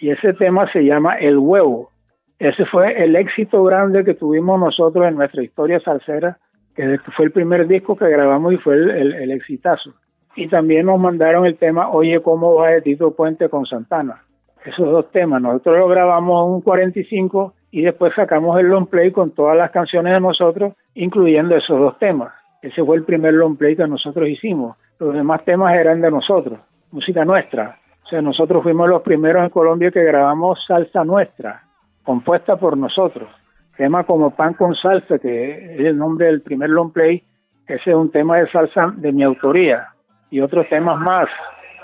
y 0.00 0.10
ese 0.10 0.32
tema 0.32 0.70
se 0.72 0.82
llama 0.82 1.14
El 1.16 1.38
Huevo. 1.38 1.90
Ese 2.38 2.64
fue 2.64 3.04
el 3.04 3.14
éxito 3.16 3.62
grande 3.62 4.02
que 4.02 4.14
tuvimos 4.14 4.58
nosotros 4.58 5.06
en 5.06 5.14
nuestra 5.14 5.42
historia 5.42 5.78
salsera, 5.80 6.38
que 6.74 6.98
fue 7.14 7.26
el 7.26 7.32
primer 7.32 7.68
disco 7.68 7.96
que 7.96 8.08
grabamos 8.08 8.54
y 8.54 8.56
fue 8.56 8.76
el, 8.76 9.12
el, 9.12 9.30
exitazo. 9.30 9.92
Y 10.34 10.48
también 10.48 10.86
nos 10.86 10.98
mandaron 10.98 11.44
el 11.44 11.58
tema 11.58 11.90
Oye, 11.90 12.20
¿cómo 12.22 12.54
va 12.54 12.70
de 12.70 12.80
Tito 12.80 13.14
Puente 13.14 13.50
con 13.50 13.66
Santana? 13.66 14.22
Esos 14.64 14.90
dos 14.90 15.10
temas, 15.10 15.40
nosotros 15.40 15.78
lo 15.78 15.88
grabamos 15.88 16.48
un 16.48 16.60
45 16.60 17.54
y 17.70 17.82
después 17.82 18.12
sacamos 18.14 18.58
el 18.58 18.66
long 18.66 18.86
play 18.86 19.10
con 19.10 19.30
todas 19.30 19.56
las 19.56 19.70
canciones 19.70 20.12
de 20.12 20.20
nosotros, 20.20 20.74
incluyendo 20.94 21.56
esos 21.56 21.78
dos 21.78 21.98
temas. 21.98 22.32
Ese 22.60 22.84
fue 22.84 22.96
el 22.96 23.04
primer 23.04 23.34
long 23.34 23.56
play 23.56 23.74
que 23.74 23.86
nosotros 23.86 24.28
hicimos. 24.28 24.76
Los 24.98 25.14
demás 25.14 25.44
temas 25.44 25.74
eran 25.74 26.00
de 26.00 26.10
nosotros, 26.10 26.58
música 26.92 27.24
nuestra. 27.24 27.78
O 28.04 28.08
sea, 28.08 28.20
nosotros 28.20 28.62
fuimos 28.62 28.88
los 28.88 29.02
primeros 29.02 29.42
en 29.44 29.50
Colombia 29.50 29.90
que 29.90 30.02
grabamos 30.02 30.58
salsa 30.66 31.04
nuestra, 31.04 31.62
compuesta 32.02 32.56
por 32.56 32.76
nosotros. 32.76 33.28
Temas 33.76 34.04
como 34.04 34.30
Pan 34.34 34.52
con 34.54 34.74
Salsa, 34.74 35.18
que 35.18 35.74
es 35.74 35.80
el 35.80 35.96
nombre 35.96 36.26
del 36.26 36.42
primer 36.42 36.68
long 36.68 36.92
play, 36.92 37.22
ese 37.66 37.90
es 37.90 37.96
un 37.96 38.10
tema 38.10 38.38
de 38.38 38.50
salsa 38.50 38.92
de 38.96 39.12
mi 39.12 39.22
autoría. 39.22 39.88
Y 40.28 40.40
otros 40.40 40.68
temas 40.68 40.98
más. 40.98 41.28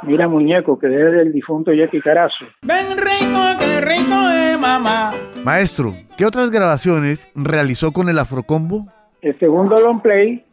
Mira 0.03 0.29
Muñeco, 0.29 0.79
que 0.79 0.87
es 0.87 1.13
del 1.13 1.33
difunto 1.33 1.73
Jackie 1.73 2.01
Carazo. 2.01 2.45
Ven 2.63 2.97
rico, 2.97 3.41
qué 3.59 3.81
rico 3.81 4.29
es 4.31 4.59
mamá. 4.59 5.13
Maestro, 5.45 5.95
¿qué 6.17 6.27
otras 6.27 6.51
grabaciones 6.51 7.29
realizó 7.35 7.93
con 7.93 8.09
el 8.09 8.19
Afrocombo? 8.19 8.87
El 9.23 9.39
segundo 9.39 9.81
long 9.81 10.01
play 10.01 10.45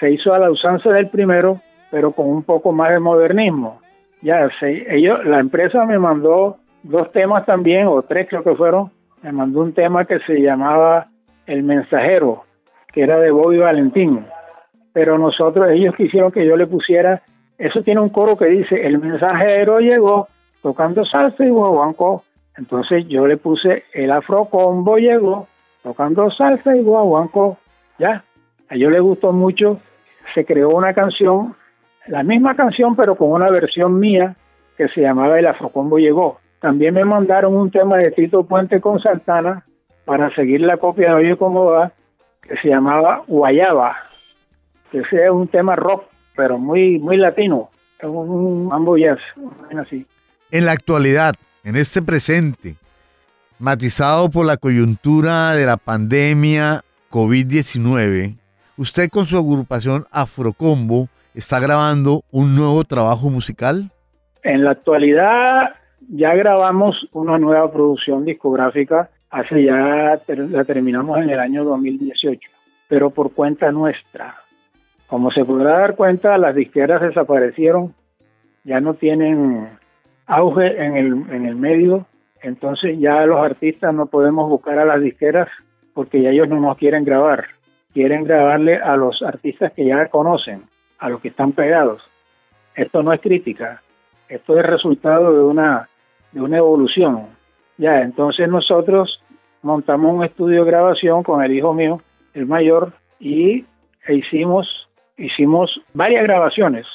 se 0.00 0.10
hizo 0.10 0.32
a 0.32 0.38
la 0.38 0.50
usanza 0.50 0.90
del 0.90 1.08
primero, 1.08 1.60
pero 1.90 2.12
con 2.12 2.28
un 2.28 2.42
poco 2.42 2.72
más 2.72 2.90
de 2.90 3.00
modernismo. 3.00 3.80
Ya, 4.22 4.48
ellos, 4.62 5.24
la 5.24 5.38
empresa 5.38 5.84
me 5.84 5.98
mandó 5.98 6.56
dos 6.82 7.12
temas 7.12 7.44
también, 7.44 7.86
o 7.86 8.02
tres 8.02 8.28
creo 8.28 8.42
que 8.42 8.54
fueron. 8.54 8.90
Me 9.22 9.32
mandó 9.32 9.60
un 9.60 9.74
tema 9.74 10.04
que 10.04 10.18
se 10.20 10.40
llamaba 10.40 11.08
El 11.46 11.62
Mensajero, 11.62 12.44
que 12.92 13.02
era 13.02 13.18
de 13.18 13.30
Bobby 13.30 13.58
Valentín. 13.58 14.24
Pero 14.92 15.18
nosotros, 15.18 15.68
ellos 15.70 15.94
quisieron 15.96 16.32
que 16.32 16.46
yo 16.46 16.56
le 16.56 16.66
pusiera, 16.66 17.22
eso 17.58 17.82
tiene 17.82 18.00
un 18.00 18.08
coro 18.08 18.36
que 18.36 18.46
dice, 18.46 18.86
El 18.86 18.98
Mensajero 18.98 19.80
llegó 19.80 20.28
tocando 20.62 21.04
salsa 21.04 21.44
y 21.44 21.50
guaguanco. 21.50 22.24
Entonces 22.56 23.06
yo 23.08 23.26
le 23.26 23.36
puse, 23.36 23.84
El 23.92 24.10
Afro 24.10 24.46
Combo 24.46 24.96
llegó 24.96 25.48
tocando 25.82 26.30
salsa 26.30 26.76
y 26.76 26.82
guaguanco. 26.82 27.58
Ya, 27.98 28.24
a 28.68 28.74
ellos 28.74 28.92
les 28.92 29.00
gustó 29.00 29.32
mucho, 29.32 29.80
se 30.34 30.44
creó 30.44 30.70
una 30.70 30.94
canción 30.94 31.54
la 32.06 32.22
misma 32.22 32.54
canción 32.54 32.96
pero 32.96 33.16
con 33.16 33.32
una 33.32 33.50
versión 33.50 33.98
mía 33.98 34.36
que 34.76 34.88
se 34.88 35.00
llamaba 35.00 35.38
El 35.38 35.46
Afrocombo 35.46 35.98
Llegó. 35.98 36.38
También 36.60 36.94
me 36.94 37.04
mandaron 37.04 37.54
un 37.54 37.70
tema 37.70 37.96
de 37.96 38.10
Tito 38.10 38.44
Puente 38.44 38.80
con 38.80 39.00
Santana 39.00 39.64
para 40.04 40.34
seguir 40.34 40.60
la 40.60 40.76
copia 40.76 41.10
de 41.10 41.14
Oye 41.14 41.36
Cómo 41.36 41.66
Va, 41.66 41.92
que 42.42 42.56
se 42.56 42.68
llamaba 42.68 43.22
Guayaba, 43.26 43.96
que 44.90 44.98
ese 44.98 45.24
es 45.24 45.30
un 45.30 45.48
tema 45.48 45.76
rock, 45.76 46.04
pero 46.36 46.58
muy, 46.58 46.98
muy 46.98 47.16
latino, 47.16 47.70
es 47.98 48.08
un 48.08 48.66
mambo 48.66 48.96
jazz, 48.96 49.18
así. 49.78 50.06
En 50.50 50.66
la 50.66 50.72
actualidad, 50.72 51.34
en 51.64 51.76
este 51.76 52.02
presente, 52.02 52.76
matizado 53.58 54.30
por 54.30 54.46
la 54.46 54.56
coyuntura 54.56 55.54
de 55.54 55.66
la 55.66 55.76
pandemia 55.76 56.82
COVID-19, 57.10 58.36
usted 58.76 59.08
con 59.08 59.26
su 59.26 59.36
agrupación 59.36 60.04
Afrocombo 60.10 61.08
está 61.34 61.60
grabando 61.60 62.22
un 62.30 62.54
nuevo 62.54 62.84
trabajo 62.84 63.30
musical? 63.30 63.90
En 64.42 64.64
la 64.64 64.72
actualidad 64.72 65.74
ya 66.08 66.34
grabamos 66.34 67.08
una 67.12 67.38
nueva 67.38 67.72
producción 67.72 68.24
discográfica, 68.24 69.10
hace 69.30 69.64
ya 69.64 70.20
la 70.26 70.64
terminamos 70.64 71.18
en 71.18 71.30
el 71.30 71.40
año 71.40 71.64
2018, 71.64 72.40
pero 72.88 73.10
por 73.10 73.32
cuenta 73.32 73.72
nuestra. 73.72 74.36
Como 75.06 75.30
se 75.30 75.44
podrá 75.44 75.78
dar 75.78 75.96
cuenta, 75.96 76.38
las 76.38 76.54
disqueras 76.54 77.02
desaparecieron, 77.02 77.94
ya 78.64 78.80
no 78.80 78.94
tienen 78.94 79.68
auge 80.26 80.82
en 80.82 80.96
el, 80.96 81.06
en 81.30 81.46
el 81.46 81.56
medio, 81.56 82.06
entonces 82.42 82.98
ya 82.98 83.24
los 83.26 83.40
artistas 83.40 83.94
no 83.94 84.06
podemos 84.06 84.48
buscar 84.48 84.78
a 84.78 84.84
las 84.84 85.00
disqueras 85.00 85.48
porque 85.92 86.20
ya 86.20 86.30
ellos 86.30 86.48
no 86.48 86.60
nos 86.60 86.76
quieren 86.76 87.04
grabar, 87.04 87.46
quieren 87.92 88.24
grabarle 88.24 88.76
a 88.76 88.96
los 88.96 89.22
artistas 89.22 89.72
que 89.72 89.84
ya 89.86 90.08
conocen 90.08 90.64
a 90.98 91.08
los 91.08 91.20
que 91.20 91.28
están 91.28 91.52
pegados. 91.52 92.02
Esto 92.74 93.02
no 93.02 93.12
es 93.12 93.20
crítica, 93.20 93.82
esto 94.28 94.58
es 94.58 94.66
resultado 94.66 95.32
de 95.32 95.44
una, 95.44 95.88
de 96.32 96.40
una 96.40 96.58
evolución. 96.58 97.28
Ya, 97.76 98.00
entonces 98.00 98.48
nosotros 98.48 99.22
montamos 99.62 100.14
un 100.14 100.24
estudio 100.24 100.64
de 100.64 100.70
grabación 100.70 101.22
con 101.22 101.42
el 101.42 101.52
hijo 101.52 101.72
mío, 101.72 102.00
el 102.34 102.46
mayor, 102.46 102.92
y 103.20 103.64
hicimos, 104.08 104.83
hicimos 105.16 105.70
varias 105.92 106.24
grabaciones. 106.24 106.86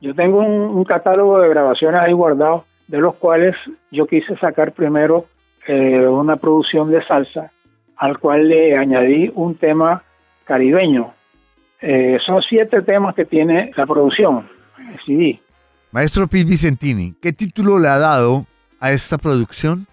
Yo 0.00 0.14
tengo 0.14 0.38
un, 0.38 0.84
catálogo 0.84 1.40
de 1.40 1.48
grabaciones 1.48 2.00
ahí 2.00 2.12
guardado, 2.12 2.64
de 2.86 2.98
los 2.98 3.14
cuales 3.16 3.56
yo 3.90 4.06
quise 4.06 4.36
sacar 4.36 4.72
primero 4.72 5.26
eh, 5.66 6.06
una 6.06 6.36
producción 6.36 6.90
de 6.90 7.04
salsa, 7.06 7.50
al 7.96 8.18
cual 8.18 8.48
le 8.48 8.76
añadí 8.76 9.32
un 9.34 9.56
tema 9.56 10.02
caribeño, 10.44 11.12
eh, 11.80 12.18
son 12.24 12.40
siete 12.42 12.82
temas 12.82 13.14
que 13.14 13.24
tiene 13.24 13.70
la 13.76 13.86
producción, 13.86 14.48
el 14.78 15.00
CD. 15.04 15.40
Maestro 15.92 16.26
Pete 16.26 16.44
Vicentini, 16.44 17.14
¿qué 17.20 17.32
título 17.32 17.78
le 17.78 17.88
ha 17.88 17.98
dado 17.98 18.44
a 18.80 18.92
esta 18.92 19.18
producción? 19.18 19.86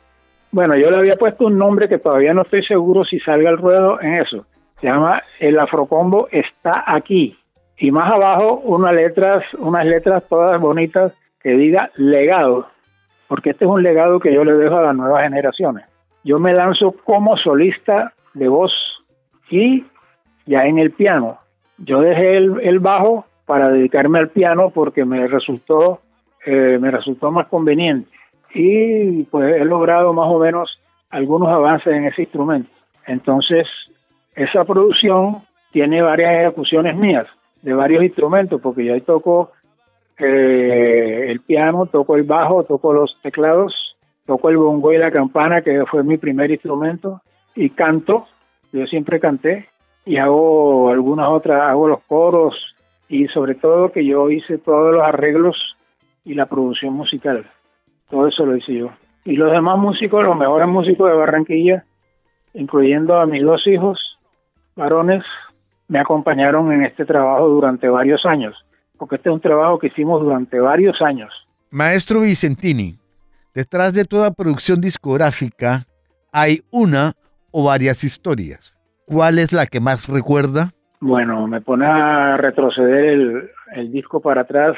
Bueno, 0.52 0.76
yo 0.76 0.92
le 0.92 0.98
había 0.98 1.16
puesto 1.16 1.46
un 1.46 1.58
nombre 1.58 1.90
que 1.90 1.98
todavía 1.98 2.34
no 2.34 2.44
estoy 2.44 2.64
seguro 2.64 3.04
si 3.04 3.20
salga 3.20 3.50
al 3.50 3.58
ruedo 3.58 4.00
en 4.02 4.16
eso. 4.16 4.46
Se 4.80 4.88
llama 4.88 5.22
El 5.40 5.60
Afrocombo 5.60 6.28
está 6.32 6.84
aquí. 6.86 7.38
Y 7.78 7.92
más 7.92 8.12
abajo 8.12 8.62
unas 8.64 8.94
letras, 8.94 9.44
unas 9.58 9.86
letras 9.86 10.24
todas 10.30 10.60
bonitas 10.60 11.14
que 11.42 11.52
diga 11.52 11.92
legado, 11.96 12.68
porque 13.28 13.52
este 13.52 13.66
es 13.66 13.72
un 13.72 13.84
legado 13.84 14.20
que 14.20 14.34
yo 14.34 14.44
le 14.44 14.54
dejo 14.54 14.78
a 14.78 14.84
las 14.84 14.96
nuevas 14.96 15.24
generaciones. 15.24 15.86
Yo 16.24 16.40
me 16.40 16.54
lanzo 16.54 16.94
como 17.04 17.36
solista 17.38 18.14
de 18.34 18.48
voz 18.48 18.72
y 19.50 19.86
ya 20.46 20.66
en 20.66 20.80
el 20.80 20.92
piano. 20.92 21.40
Yo 21.78 22.00
dejé 22.00 22.38
el, 22.38 22.80
bajo 22.80 23.26
para 23.46 23.70
dedicarme 23.70 24.20
al 24.20 24.30
piano 24.30 24.70
porque 24.70 25.04
me 25.04 25.28
resultó, 25.28 26.00
eh, 26.46 26.78
me 26.80 26.92
resultó 26.92 27.32
más 27.32 27.48
conveniente. 27.48 28.10
Y 28.54 29.24
pues 29.24 29.56
he 29.56 29.66
logrado 29.66 30.14
más 30.14 30.30
o 30.30 30.40
menos 30.40 30.80
algunos 31.10 31.54
avances 31.54 31.92
en 31.94 32.06
ese 32.06 32.22
instrumento. 32.22 32.70
Entonces, 33.08 33.68
esa 34.36 34.64
producción 34.64 35.40
tiene 35.72 36.02
varias 36.02 36.40
ejecuciones 36.40 36.96
mías 36.96 37.28
de 37.64 37.74
varios 37.74 38.04
instrumentos, 38.04 38.62
porque 38.62 38.86
yo 38.86 38.94
ahí 38.94 39.02
toco 39.02 39.52
eh, 40.20 41.26
el 41.30 41.40
piano, 41.40 41.88
toco 41.88 42.16
el 42.16 42.24
bajo, 42.24 42.64
toco 42.66 42.94
los 42.94 43.18
teclados, 43.24 43.96
toco 44.26 44.50
el 44.50 44.58
bongo 44.58 44.94
y 44.94 44.98
la 44.98 45.12
campana, 45.12 45.62
que 45.62 45.84
fue 45.90 46.04
mi 46.04 46.18
primer 46.18 46.52
instrumento, 46.52 47.22
y 47.56 47.70
canto, 47.72 48.28
yo 48.72 48.86
siempre 48.86 49.20
canté, 49.20 49.70
y 50.06 50.18
hago 50.18 50.90
algunas 50.90 51.30
otras, 51.30 51.62
hago 51.62 51.88
los 51.88 52.02
coros, 52.04 52.56
y 53.08 53.28
sobre 53.28 53.56
todo 53.56 53.92
que 53.92 54.06
yo 54.06 54.30
hice 54.30 54.58
todos 54.58 54.94
los 54.94 55.04
arreglos 55.04 55.56
y 56.26 56.34
la 56.34 56.46
producción 56.46 56.94
musical. 56.94 57.50
Todo 58.10 58.28
eso 58.28 58.46
lo 58.46 58.58
hice 58.58 58.74
yo. 58.74 58.90
Y 59.24 59.38
los 59.38 59.52
demás 59.52 59.78
músicos, 59.80 60.24
los 60.24 60.38
mejores 60.38 60.68
músicos 60.68 61.10
de 61.10 61.16
Barranquilla, 61.16 61.86
incluyendo 62.54 63.20
a 63.20 63.26
mis 63.26 63.44
dos 63.44 63.66
hijos 63.68 64.18
varones, 64.76 65.24
me 65.94 66.00
acompañaron 66.00 66.72
en 66.72 66.86
este 66.86 67.06
trabajo 67.06 67.48
durante 67.48 67.88
varios 67.88 68.26
años, 68.26 68.56
porque 68.98 69.18
este 69.18 69.30
es 69.30 69.36
un 69.36 69.40
trabajo 69.40 69.78
que 69.78 69.88
hicimos 69.88 70.24
durante 70.24 70.60
varios 70.60 71.00
años. 71.04 71.32
Maestro 71.70 72.22
Vicentini, 72.22 72.96
detrás 73.54 73.94
de 73.94 74.04
toda 74.04 74.32
producción 74.32 74.82
discográfica 74.82 75.84
hay 76.32 76.62
una 76.72 77.14
o 77.52 77.66
varias 77.66 78.04
historias. 78.04 78.76
¿Cuál 79.06 79.38
es 79.38 79.54
la 79.54 79.68
que 79.68 79.80
más 79.80 80.10
recuerda? 80.10 80.72
Bueno, 81.00 81.46
me 81.46 81.62
pone 81.62 81.86
a 81.86 82.38
retroceder 82.38 83.06
el, 83.06 83.52
el 83.76 83.92
disco 83.92 84.20
para 84.20 84.42
atrás. 84.42 84.76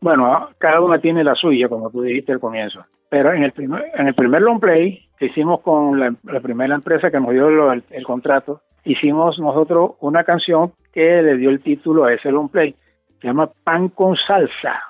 Bueno, 0.00 0.50
cada 0.58 0.80
una 0.80 1.00
tiene 1.00 1.24
la 1.24 1.34
suya, 1.34 1.68
como 1.68 1.90
tú 1.90 2.02
dijiste 2.02 2.30
al 2.30 2.38
comienzo. 2.38 2.78
Pero 3.14 3.32
en 3.32 3.44
el 3.44 3.52
primer, 3.52 3.84
en 3.94 4.08
el 4.08 4.14
primer 4.16 4.42
long 4.42 4.58
play 4.58 5.00
que 5.16 5.26
hicimos 5.26 5.60
con 5.60 6.00
la, 6.00 6.40
primera 6.40 6.74
empresa 6.74 7.12
que 7.12 7.20
nos 7.20 7.30
dio 7.30 7.70
el, 7.70 8.04
contrato, 8.04 8.62
hicimos 8.82 9.38
nosotros 9.38 9.92
una 10.00 10.24
canción 10.24 10.72
que 10.92 11.22
le 11.22 11.36
dio 11.36 11.50
el 11.50 11.62
título 11.62 12.06
a 12.06 12.12
ese 12.12 12.32
long 12.32 12.48
play. 12.48 12.74
Se 13.20 13.28
llama 13.28 13.50
Pan 13.62 13.90
con 13.90 14.16
Salsa. 14.16 14.82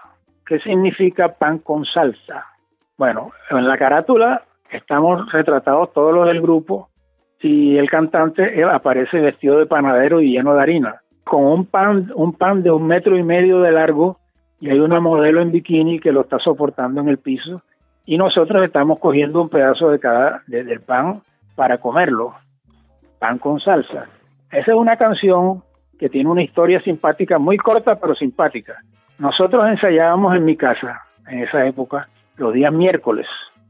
¿Qué 0.47 0.59
significa 0.61 1.35
pan 1.35 1.59
con 1.59 1.85
salsa? 1.85 2.47
Bueno, 2.97 3.33
en 3.51 3.69
la 3.69 3.77
carátula 3.77 4.45
estamos 4.71 5.31
retratados 5.31 5.93
todos 5.93 6.15
los 6.15 6.27
del 6.27 6.41
grupo 6.41 6.89
y 7.43 7.77
el 7.77 7.91
cantante 7.91 8.65
aparece 8.65 9.21
vestido 9.21 9.59
de 9.59 9.67
panadero 9.67 10.23
y 10.23 10.33
lleno 10.33 10.55
de 10.55 10.63
harina, 10.63 11.03
con 11.25 11.45
un 11.45 11.67
pan, 11.67 12.11
un 12.15 12.33
pan 12.33 12.63
de 12.63 12.71
un 12.71 12.87
metro 12.87 13.19
y 13.19 13.23
medio 13.23 13.61
de 13.61 13.73
largo 13.73 14.17
y 14.61 14.71
hay 14.71 14.79
una 14.79 14.99
modelo 14.99 15.43
en 15.43 15.53
bikini 15.53 16.01
que 16.01 16.11
lo 16.11 16.23
está 16.23 16.39
soportando 16.39 17.03
en 17.03 17.11
el 17.11 17.19
piso 17.19 17.63
y 18.07 18.19
nosotros 18.19 18.65
estamos 18.65 18.99
cogiendo 18.99 19.41
un 19.41 19.49
pedazo 19.49 19.91
de 19.91 19.99
cada 19.99 20.43
del 20.47 20.81
pan 20.81 21.23
para 21.55 21.79
comerlo, 21.79 22.35
pan 23.19 23.39
con 23.39 23.61
salsa. 23.61 24.07
Esa 24.51 24.73
es 24.73 24.77
una 24.77 24.97
canción 24.97 25.63
que 25.99 26.09
tiene 26.09 26.31
una 26.31 26.43
historia 26.43 26.81
simpática, 26.81 27.39
muy 27.39 27.57
corta 27.57 27.97
pero 27.97 28.15
simpática. 28.15 28.75
Nosotros 29.19 29.67
ensayábamos 29.69 30.35
en 30.37 30.45
mi 30.45 30.57
casa 30.57 31.01
en 31.29 31.41
esa 31.41 31.67
época 31.67 32.09
los 32.37 32.53
días 32.53 32.73
miércoles. 32.73 33.27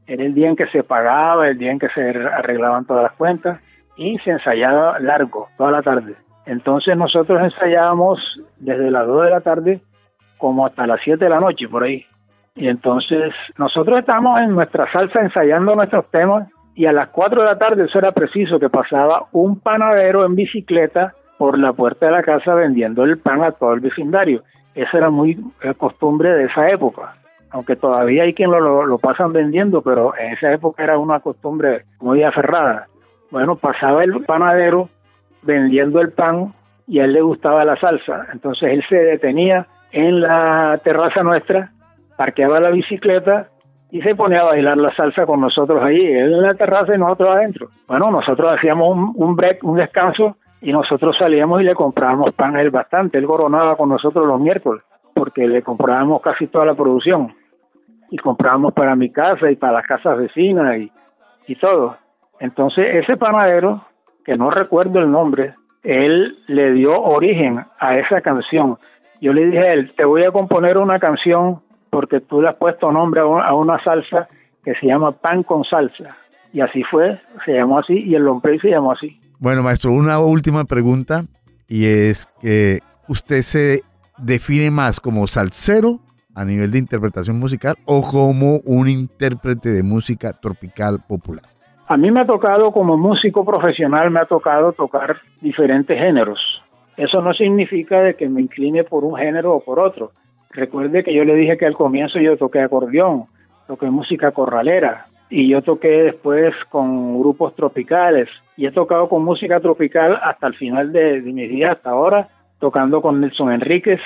Era 0.07 0.23
el 0.23 0.33
día 0.33 0.49
en 0.49 0.55
que 0.55 0.67
se 0.67 0.83
pagaba, 0.83 1.47
el 1.47 1.57
día 1.57 1.71
en 1.71 1.79
que 1.79 1.89
se 1.89 2.01
arreglaban 2.01 2.85
todas 2.85 3.03
las 3.03 3.13
cuentas 3.13 3.59
y 3.95 4.17
se 4.19 4.31
ensayaba 4.31 4.99
largo, 4.99 5.47
toda 5.57 5.71
la 5.71 5.81
tarde. 5.81 6.15
Entonces 6.45 6.95
nosotros 6.95 7.41
ensayábamos 7.41 8.19
desde 8.57 8.91
las 8.91 9.07
2 9.07 9.23
de 9.23 9.29
la 9.29 9.41
tarde 9.41 9.81
como 10.37 10.65
hasta 10.65 10.85
las 10.85 10.99
7 11.03 11.23
de 11.23 11.29
la 11.29 11.39
noche, 11.39 11.67
por 11.67 11.83
ahí. 11.83 12.05
Y 12.55 12.67
entonces 12.69 13.33
nosotros 13.57 13.99
estábamos 13.99 14.39
en 14.39 14.51
nuestra 14.51 14.89
salsa 14.91 15.21
ensayando 15.21 15.75
nuestros 15.75 16.09
temas 16.09 16.47
y 16.73 16.85
a 16.85 16.93
las 16.93 17.09
4 17.09 17.41
de 17.41 17.47
la 17.47 17.57
tarde, 17.57 17.85
eso 17.85 17.99
era 17.99 18.11
preciso, 18.11 18.59
que 18.59 18.69
pasaba 18.69 19.27
un 19.31 19.59
panadero 19.59 20.25
en 20.25 20.35
bicicleta 20.35 21.13
por 21.37 21.59
la 21.59 21.73
puerta 21.73 22.05
de 22.05 22.11
la 22.13 22.23
casa 22.23 22.53
vendiendo 22.53 23.03
el 23.03 23.17
pan 23.17 23.43
a 23.43 23.51
todo 23.51 23.73
el 23.73 23.81
vecindario. 23.81 24.43
Esa 24.73 24.97
era 24.97 25.09
muy 25.09 25.37
costumbre 25.77 26.29
de 26.31 26.45
esa 26.45 26.69
época, 26.69 27.15
aunque 27.51 27.75
todavía 27.75 28.23
hay 28.23 28.33
quien 28.33 28.51
lo, 28.51 28.85
lo, 28.85 28.97
pasan 28.97 29.31
vendiendo, 29.31 29.81
pero 29.81 30.13
en 30.17 30.33
esa 30.33 30.51
época 30.51 30.83
era 30.83 30.97
una 30.97 31.21
costumbre 31.21 31.85
muy 31.99 32.23
aferrada. 32.23 32.87
Bueno, 33.31 33.55
pasaba 33.55 34.03
el 34.03 34.23
panadero 34.25 34.89
vendiendo 35.43 36.01
el 36.01 36.11
pan 36.11 36.53
y 36.87 36.99
a 36.99 37.05
él 37.05 37.13
le 37.13 37.21
gustaba 37.21 37.63
la 37.65 37.77
salsa, 37.77 38.27
entonces 38.33 38.69
él 38.71 38.83
se 38.89 38.97
detenía 38.97 39.67
en 39.91 40.19
la 40.19 40.79
terraza 40.83 41.23
nuestra, 41.23 41.71
parqueaba 42.17 42.59
la 42.59 42.69
bicicleta 42.69 43.49
y 43.91 44.01
se 44.01 44.15
ponía 44.15 44.41
a 44.41 44.45
bailar 44.45 44.77
la 44.77 44.93
salsa 44.95 45.25
con 45.25 45.41
nosotros 45.41 45.81
allí, 45.83 46.05
él 46.05 46.33
en 46.33 46.41
la 46.41 46.55
terraza 46.55 46.95
y 46.95 46.97
nosotros 46.97 47.29
adentro. 47.35 47.69
Bueno, 47.87 48.11
nosotros 48.11 48.53
hacíamos 48.57 48.95
un, 48.95 49.13
un 49.15 49.35
break, 49.35 49.63
un 49.63 49.77
descanso 49.77 50.37
y 50.61 50.71
nosotros 50.71 51.15
salíamos 51.17 51.61
y 51.61 51.65
le 51.65 51.75
comprábamos 51.75 52.33
pan 52.33 52.55
a 52.55 52.61
él 52.61 52.71
bastante. 52.71 53.17
Él 53.17 53.25
coronaba 53.25 53.75
con 53.75 53.89
nosotros 53.89 54.25
los 54.27 54.39
miércoles 54.39 54.83
porque 55.13 55.47
le 55.47 55.61
comprábamos 55.61 56.21
casi 56.21 56.47
toda 56.47 56.65
la 56.65 56.75
producción 56.75 57.33
y 58.11 58.17
comprábamos 58.17 58.73
para 58.73 58.95
mi 58.95 59.11
casa 59.11 59.49
y 59.49 59.55
para 59.55 59.73
las 59.73 59.87
casas 59.87 60.17
vecinas 60.17 60.77
y, 60.77 60.91
y 61.47 61.55
todo. 61.55 61.97
Entonces 62.39 62.95
ese 62.95 63.15
panadero, 63.15 63.85
que 64.25 64.35
no 64.35 64.49
recuerdo 64.49 64.99
el 64.99 65.09
nombre, 65.09 65.53
él 65.83 66.37
le 66.47 66.71
dio 66.73 66.99
origen 66.99 67.63
a 67.79 67.97
esa 67.97 68.21
canción. 68.21 68.77
Yo 69.21 69.33
le 69.33 69.45
dije 69.45 69.59
a 69.59 69.73
él, 69.73 69.93
te 69.95 70.03
voy 70.03 70.23
a 70.23 70.31
componer 70.31 70.77
una 70.77 70.99
canción 70.99 71.61
porque 71.95 72.19
tú 72.19 72.41
le 72.41 72.49
has 72.49 72.55
puesto 72.55 72.91
nombre 72.91 73.21
a 73.21 73.53
una 73.53 73.81
salsa 73.81 74.27
que 74.65 74.73
se 74.75 74.87
llama 74.87 75.13
Pan 75.13 75.43
con 75.43 75.63
Salsa. 75.63 76.17
Y 76.51 76.59
así 76.59 76.83
fue, 76.83 77.17
se 77.45 77.53
llamó 77.53 77.79
así 77.79 78.03
y 78.05 78.15
el 78.15 78.23
lombrey 78.23 78.59
se 78.59 78.71
llamó 78.71 78.91
así. 78.91 79.17
Bueno, 79.39 79.63
maestro, 79.63 79.93
una 79.93 80.19
última 80.19 80.65
pregunta 80.65 81.23
y 81.69 81.85
es 81.85 82.25
que 82.41 82.79
usted 83.07 83.43
se 83.43 83.79
define 84.17 84.71
más 84.71 84.99
como 84.99 85.25
salsero 85.25 86.01
a 86.35 86.43
nivel 86.43 86.69
de 86.69 86.79
interpretación 86.79 87.39
musical 87.39 87.75
o 87.85 88.01
como 88.01 88.57
un 88.65 88.89
intérprete 88.89 89.69
de 89.69 89.81
música 89.81 90.33
tropical 90.33 90.99
popular. 91.07 91.45
A 91.87 91.95
mí 91.95 92.11
me 92.11 92.19
ha 92.19 92.25
tocado 92.25 92.73
como 92.73 92.97
músico 92.97 93.45
profesional, 93.45 94.11
me 94.11 94.19
ha 94.19 94.25
tocado 94.25 94.73
tocar 94.73 95.15
diferentes 95.39 95.97
géneros. 95.97 96.39
Eso 96.97 97.21
no 97.21 97.33
significa 97.33 98.01
de 98.01 98.15
que 98.15 98.27
me 98.27 98.41
incline 98.41 98.83
por 98.83 99.05
un 99.05 99.15
género 99.15 99.53
o 99.53 99.63
por 99.63 99.79
otro. 99.79 100.11
Recuerde 100.55 101.03
que 101.03 101.13
yo 101.13 101.25
le 101.25 101.35
dije 101.35 101.57
que 101.57 101.65
al 101.65 101.75
comienzo 101.75 102.19
yo 102.19 102.37
toqué 102.37 102.61
acordeón, 102.61 103.25
toqué 103.67 103.89
música 103.89 104.31
corralera, 104.31 105.07
y 105.29 105.49
yo 105.49 105.61
toqué 105.61 106.03
después 106.03 106.53
con 106.69 107.19
grupos 107.19 107.55
tropicales 107.55 108.29
y 108.55 108.65
he 108.65 108.71
tocado 108.71 109.09
con 109.09 109.23
música 109.23 109.59
tropical 109.59 110.17
hasta 110.23 110.47
el 110.47 110.55
final 110.55 110.93
de, 110.93 111.21
mi 111.21 111.47
vida, 111.47 111.73
hasta 111.73 111.89
ahora, 111.89 112.29
tocando 112.59 113.01
con 113.01 113.19
Nelson 113.19 113.51
Enríquez, 113.51 113.99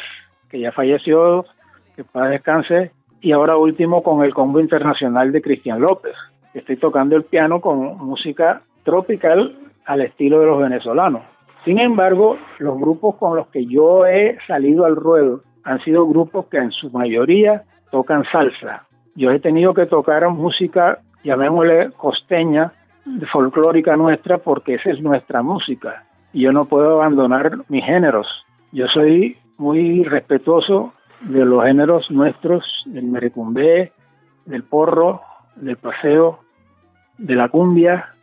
que 0.50 0.60
ya 0.60 0.72
falleció, 0.72 1.46
que 1.96 2.04
para 2.04 2.30
descanse, 2.30 2.92
y 3.22 3.32
ahora 3.32 3.58
último 3.58 4.02
con 4.02 4.24
el 4.24 4.34
Combo 4.34 4.60
Internacional 4.60 5.32
de 5.32 5.42
Cristian 5.42 5.82
López. 5.82 6.16
Estoy 6.56 6.78
tocando 6.78 7.16
el 7.16 7.26
piano 7.26 7.62
con 7.62 7.98
música 7.98 8.62
tropical 8.84 9.56
al 9.86 10.02
estilo 10.02 10.40
de 10.40 10.48
los 10.48 10.60
venezolanos. 10.60 11.22
Sin 11.64 11.78
embargo, 11.78 12.38
los 12.58 12.80
grupos 12.80 13.18
con 13.18 13.36
los 13.36 13.48
que 13.50 13.66
yo 13.66 14.08
he 14.08 14.38
salido 14.48 14.86
al 14.86 14.96
ruedo 14.96 15.42
han 15.64 15.80
sido 15.84 16.08
grupos 16.08 16.48
que 16.48 16.58
en 16.58 16.72
su 16.72 16.90
mayoría 16.92 17.64
tocan 17.92 18.24
salsa. 18.32 18.84
Yo 19.16 19.32
he 19.32 19.40
tenido 19.40 19.74
que 19.74 19.86
tocar 19.86 20.28
música 20.30 21.00
llamémosle 21.24 21.92
costeña, 21.98 22.72
folclórica 23.32 23.96
nuestra, 23.98 24.38
porque 24.38 24.76
esa 24.76 24.92
es 24.92 25.02
nuestra 25.02 25.42
música. 25.42 26.04
Y 26.34 26.42
yo 26.42 26.52
no 26.52 26.66
puedo 26.66 27.02
abandonar 27.02 27.58
mis 27.70 27.84
géneros. 27.84 28.28
Yo 28.72 28.88
soy 28.88 29.38
muy 29.58 30.04
respetuoso 30.04 30.94
de 31.22 31.44
los 31.44 31.64
géneros 31.64 32.10
nuestros, 32.12 32.64
del 32.86 33.06
merecumbé, 33.06 33.92
del 34.46 34.64
porro, 34.64 35.22
del 35.56 35.76
paseo, 35.78 36.40
de 37.18 37.36
la 37.36 37.50
cumbia, 37.50 38.14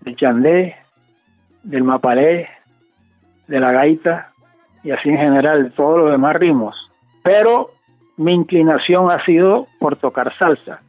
del 0.00 0.16
chandé, 0.16 0.76
del 1.62 1.84
mapalé, 1.84 2.48
de 3.46 3.60
la 3.60 3.70
gaita 3.70 4.31
y 4.82 4.90
así 4.90 5.08
en 5.08 5.18
general 5.18 5.72
todos 5.76 5.98
los 5.98 6.10
demás 6.10 6.36
ritmos. 6.36 6.76
Pero 7.22 7.70
mi 8.16 8.34
inclinación 8.34 9.10
ha 9.10 9.24
sido 9.24 9.66
por 9.78 9.96
tocar 9.96 10.36
salsa. 10.38 10.80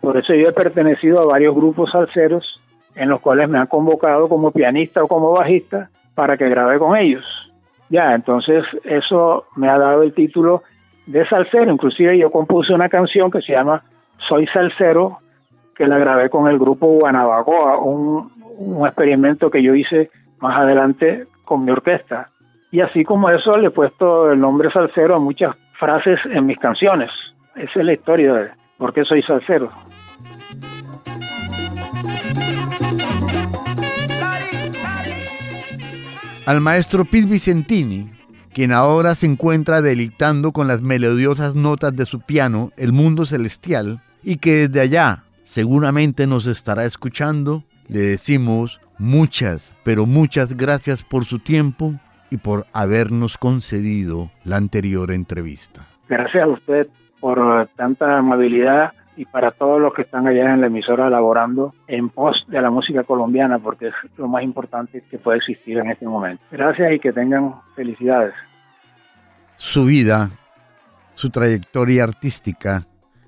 Por 0.00 0.16
eso 0.16 0.34
yo 0.34 0.48
he 0.48 0.52
pertenecido 0.52 1.20
a 1.20 1.26
varios 1.26 1.54
grupos 1.54 1.90
salseros 1.90 2.60
en 2.94 3.08
los 3.08 3.20
cuales 3.20 3.48
me 3.48 3.58
han 3.58 3.66
convocado 3.66 4.28
como 4.28 4.50
pianista 4.50 5.02
o 5.02 5.08
como 5.08 5.32
bajista 5.32 5.90
para 6.14 6.36
que 6.36 6.48
grabe 6.48 6.78
con 6.78 6.96
ellos. 6.96 7.24
Ya, 7.88 8.14
entonces 8.14 8.64
eso 8.84 9.44
me 9.54 9.68
ha 9.68 9.78
dado 9.78 10.02
el 10.02 10.12
título 10.12 10.62
de 11.06 11.26
salsero. 11.28 11.70
Inclusive 11.70 12.18
yo 12.18 12.30
compuse 12.30 12.74
una 12.74 12.88
canción 12.88 13.30
que 13.30 13.42
se 13.42 13.52
llama 13.52 13.82
Soy 14.28 14.46
Salsero, 14.48 15.18
que 15.76 15.86
la 15.86 15.98
grabé 15.98 16.30
con 16.30 16.48
el 16.48 16.58
grupo 16.58 16.86
Guanabacoa, 16.86 17.78
un, 17.78 18.30
un 18.58 18.86
experimento 18.86 19.50
que 19.50 19.62
yo 19.62 19.74
hice 19.74 20.10
más 20.40 20.58
adelante 20.58 21.26
con 21.44 21.64
mi 21.64 21.70
orquesta. 21.70 22.30
Y 22.70 22.80
así 22.80 23.04
como 23.04 23.30
eso 23.30 23.56
le 23.56 23.68
he 23.68 23.70
puesto 23.70 24.30
el 24.30 24.40
nombre 24.40 24.70
salsero 24.70 25.16
a 25.16 25.18
muchas 25.18 25.56
frases 25.78 26.18
en 26.30 26.46
mis 26.46 26.58
canciones. 26.58 27.10
Esa 27.54 27.80
es 27.80 27.86
la 27.86 27.92
historia 27.92 28.32
de 28.32 28.50
por 28.76 28.92
qué 28.92 29.04
soy 29.04 29.22
salsero. 29.22 29.70
Al 36.46 36.60
maestro 36.60 37.04
Pete 37.04 37.26
Vicentini, 37.26 38.10
quien 38.54 38.72
ahora 38.72 39.14
se 39.14 39.26
encuentra 39.26 39.82
deleitando 39.82 40.52
con 40.52 40.68
las 40.68 40.80
melodiosas 40.80 41.54
notas 41.54 41.94
de 41.96 42.06
su 42.06 42.20
piano 42.20 42.70
el 42.76 42.92
mundo 42.92 43.26
celestial 43.26 44.00
y 44.22 44.36
que 44.36 44.68
desde 44.68 44.80
allá 44.80 45.24
seguramente 45.44 46.26
nos 46.26 46.46
estará 46.46 46.84
escuchando, 46.84 47.64
le 47.88 48.00
decimos 48.00 48.80
muchas, 48.98 49.76
pero 49.82 50.06
muchas 50.06 50.56
gracias 50.56 51.04
por 51.04 51.24
su 51.24 51.38
tiempo 51.38 51.94
y 52.30 52.38
por 52.38 52.66
habernos 52.72 53.38
concedido 53.38 54.30
la 54.44 54.56
anterior 54.56 55.12
entrevista. 55.12 55.86
Gracias 56.08 56.42
a 56.42 56.48
usted 56.48 56.88
por 57.20 57.68
tanta 57.76 58.18
amabilidad 58.18 58.92
y 59.16 59.24
para 59.24 59.50
todos 59.50 59.80
los 59.80 59.94
que 59.94 60.02
están 60.02 60.26
allá 60.26 60.52
en 60.52 60.60
la 60.60 60.66
emisora 60.66 61.08
laborando 61.08 61.74
en 61.88 62.10
pos 62.10 62.44
de 62.48 62.60
la 62.60 62.70
música 62.70 63.02
colombiana, 63.04 63.58
porque 63.58 63.88
es 63.88 63.94
lo 64.18 64.28
más 64.28 64.44
importante 64.44 65.02
que 65.10 65.18
puede 65.18 65.38
existir 65.38 65.78
en 65.78 65.90
este 65.90 66.06
momento. 66.06 66.44
Gracias 66.50 66.92
y 66.92 67.00
que 67.00 67.12
tengan 67.12 67.54
felicidades. 67.74 68.34
Su 69.56 69.86
vida, 69.86 70.30
su 71.14 71.30
trayectoria 71.30 72.04
artística, 72.04 72.82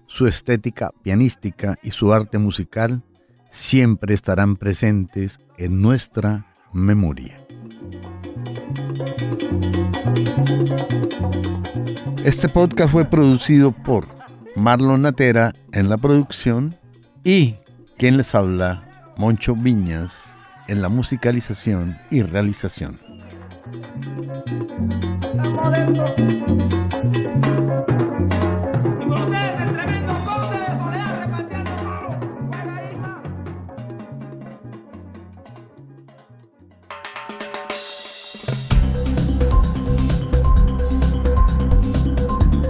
su 0.06 0.26
estética 0.26 0.90
pianística 1.02 1.76
y 1.82 1.90
su 1.90 2.12
arte 2.12 2.38
musical 2.38 3.02
siempre 3.48 4.12
estarán 4.12 4.56
presentes 4.56 5.40
en 5.56 5.80
nuestra 5.80 6.44
memoria. 6.72 7.47
Este 12.24 12.48
podcast 12.48 12.92
fue 12.92 13.04
producido 13.04 13.72
por 13.72 14.06
Marlon 14.54 15.02
Natera 15.02 15.52
en 15.72 15.88
la 15.88 15.96
producción 15.96 16.76
y 17.24 17.56
quien 17.96 18.16
les 18.16 18.34
habla, 18.34 19.12
Moncho 19.16 19.54
Viñas, 19.54 20.34
en 20.68 20.82
la 20.82 20.88
musicalización 20.88 21.98
y 22.10 22.22
realización. 22.22 22.98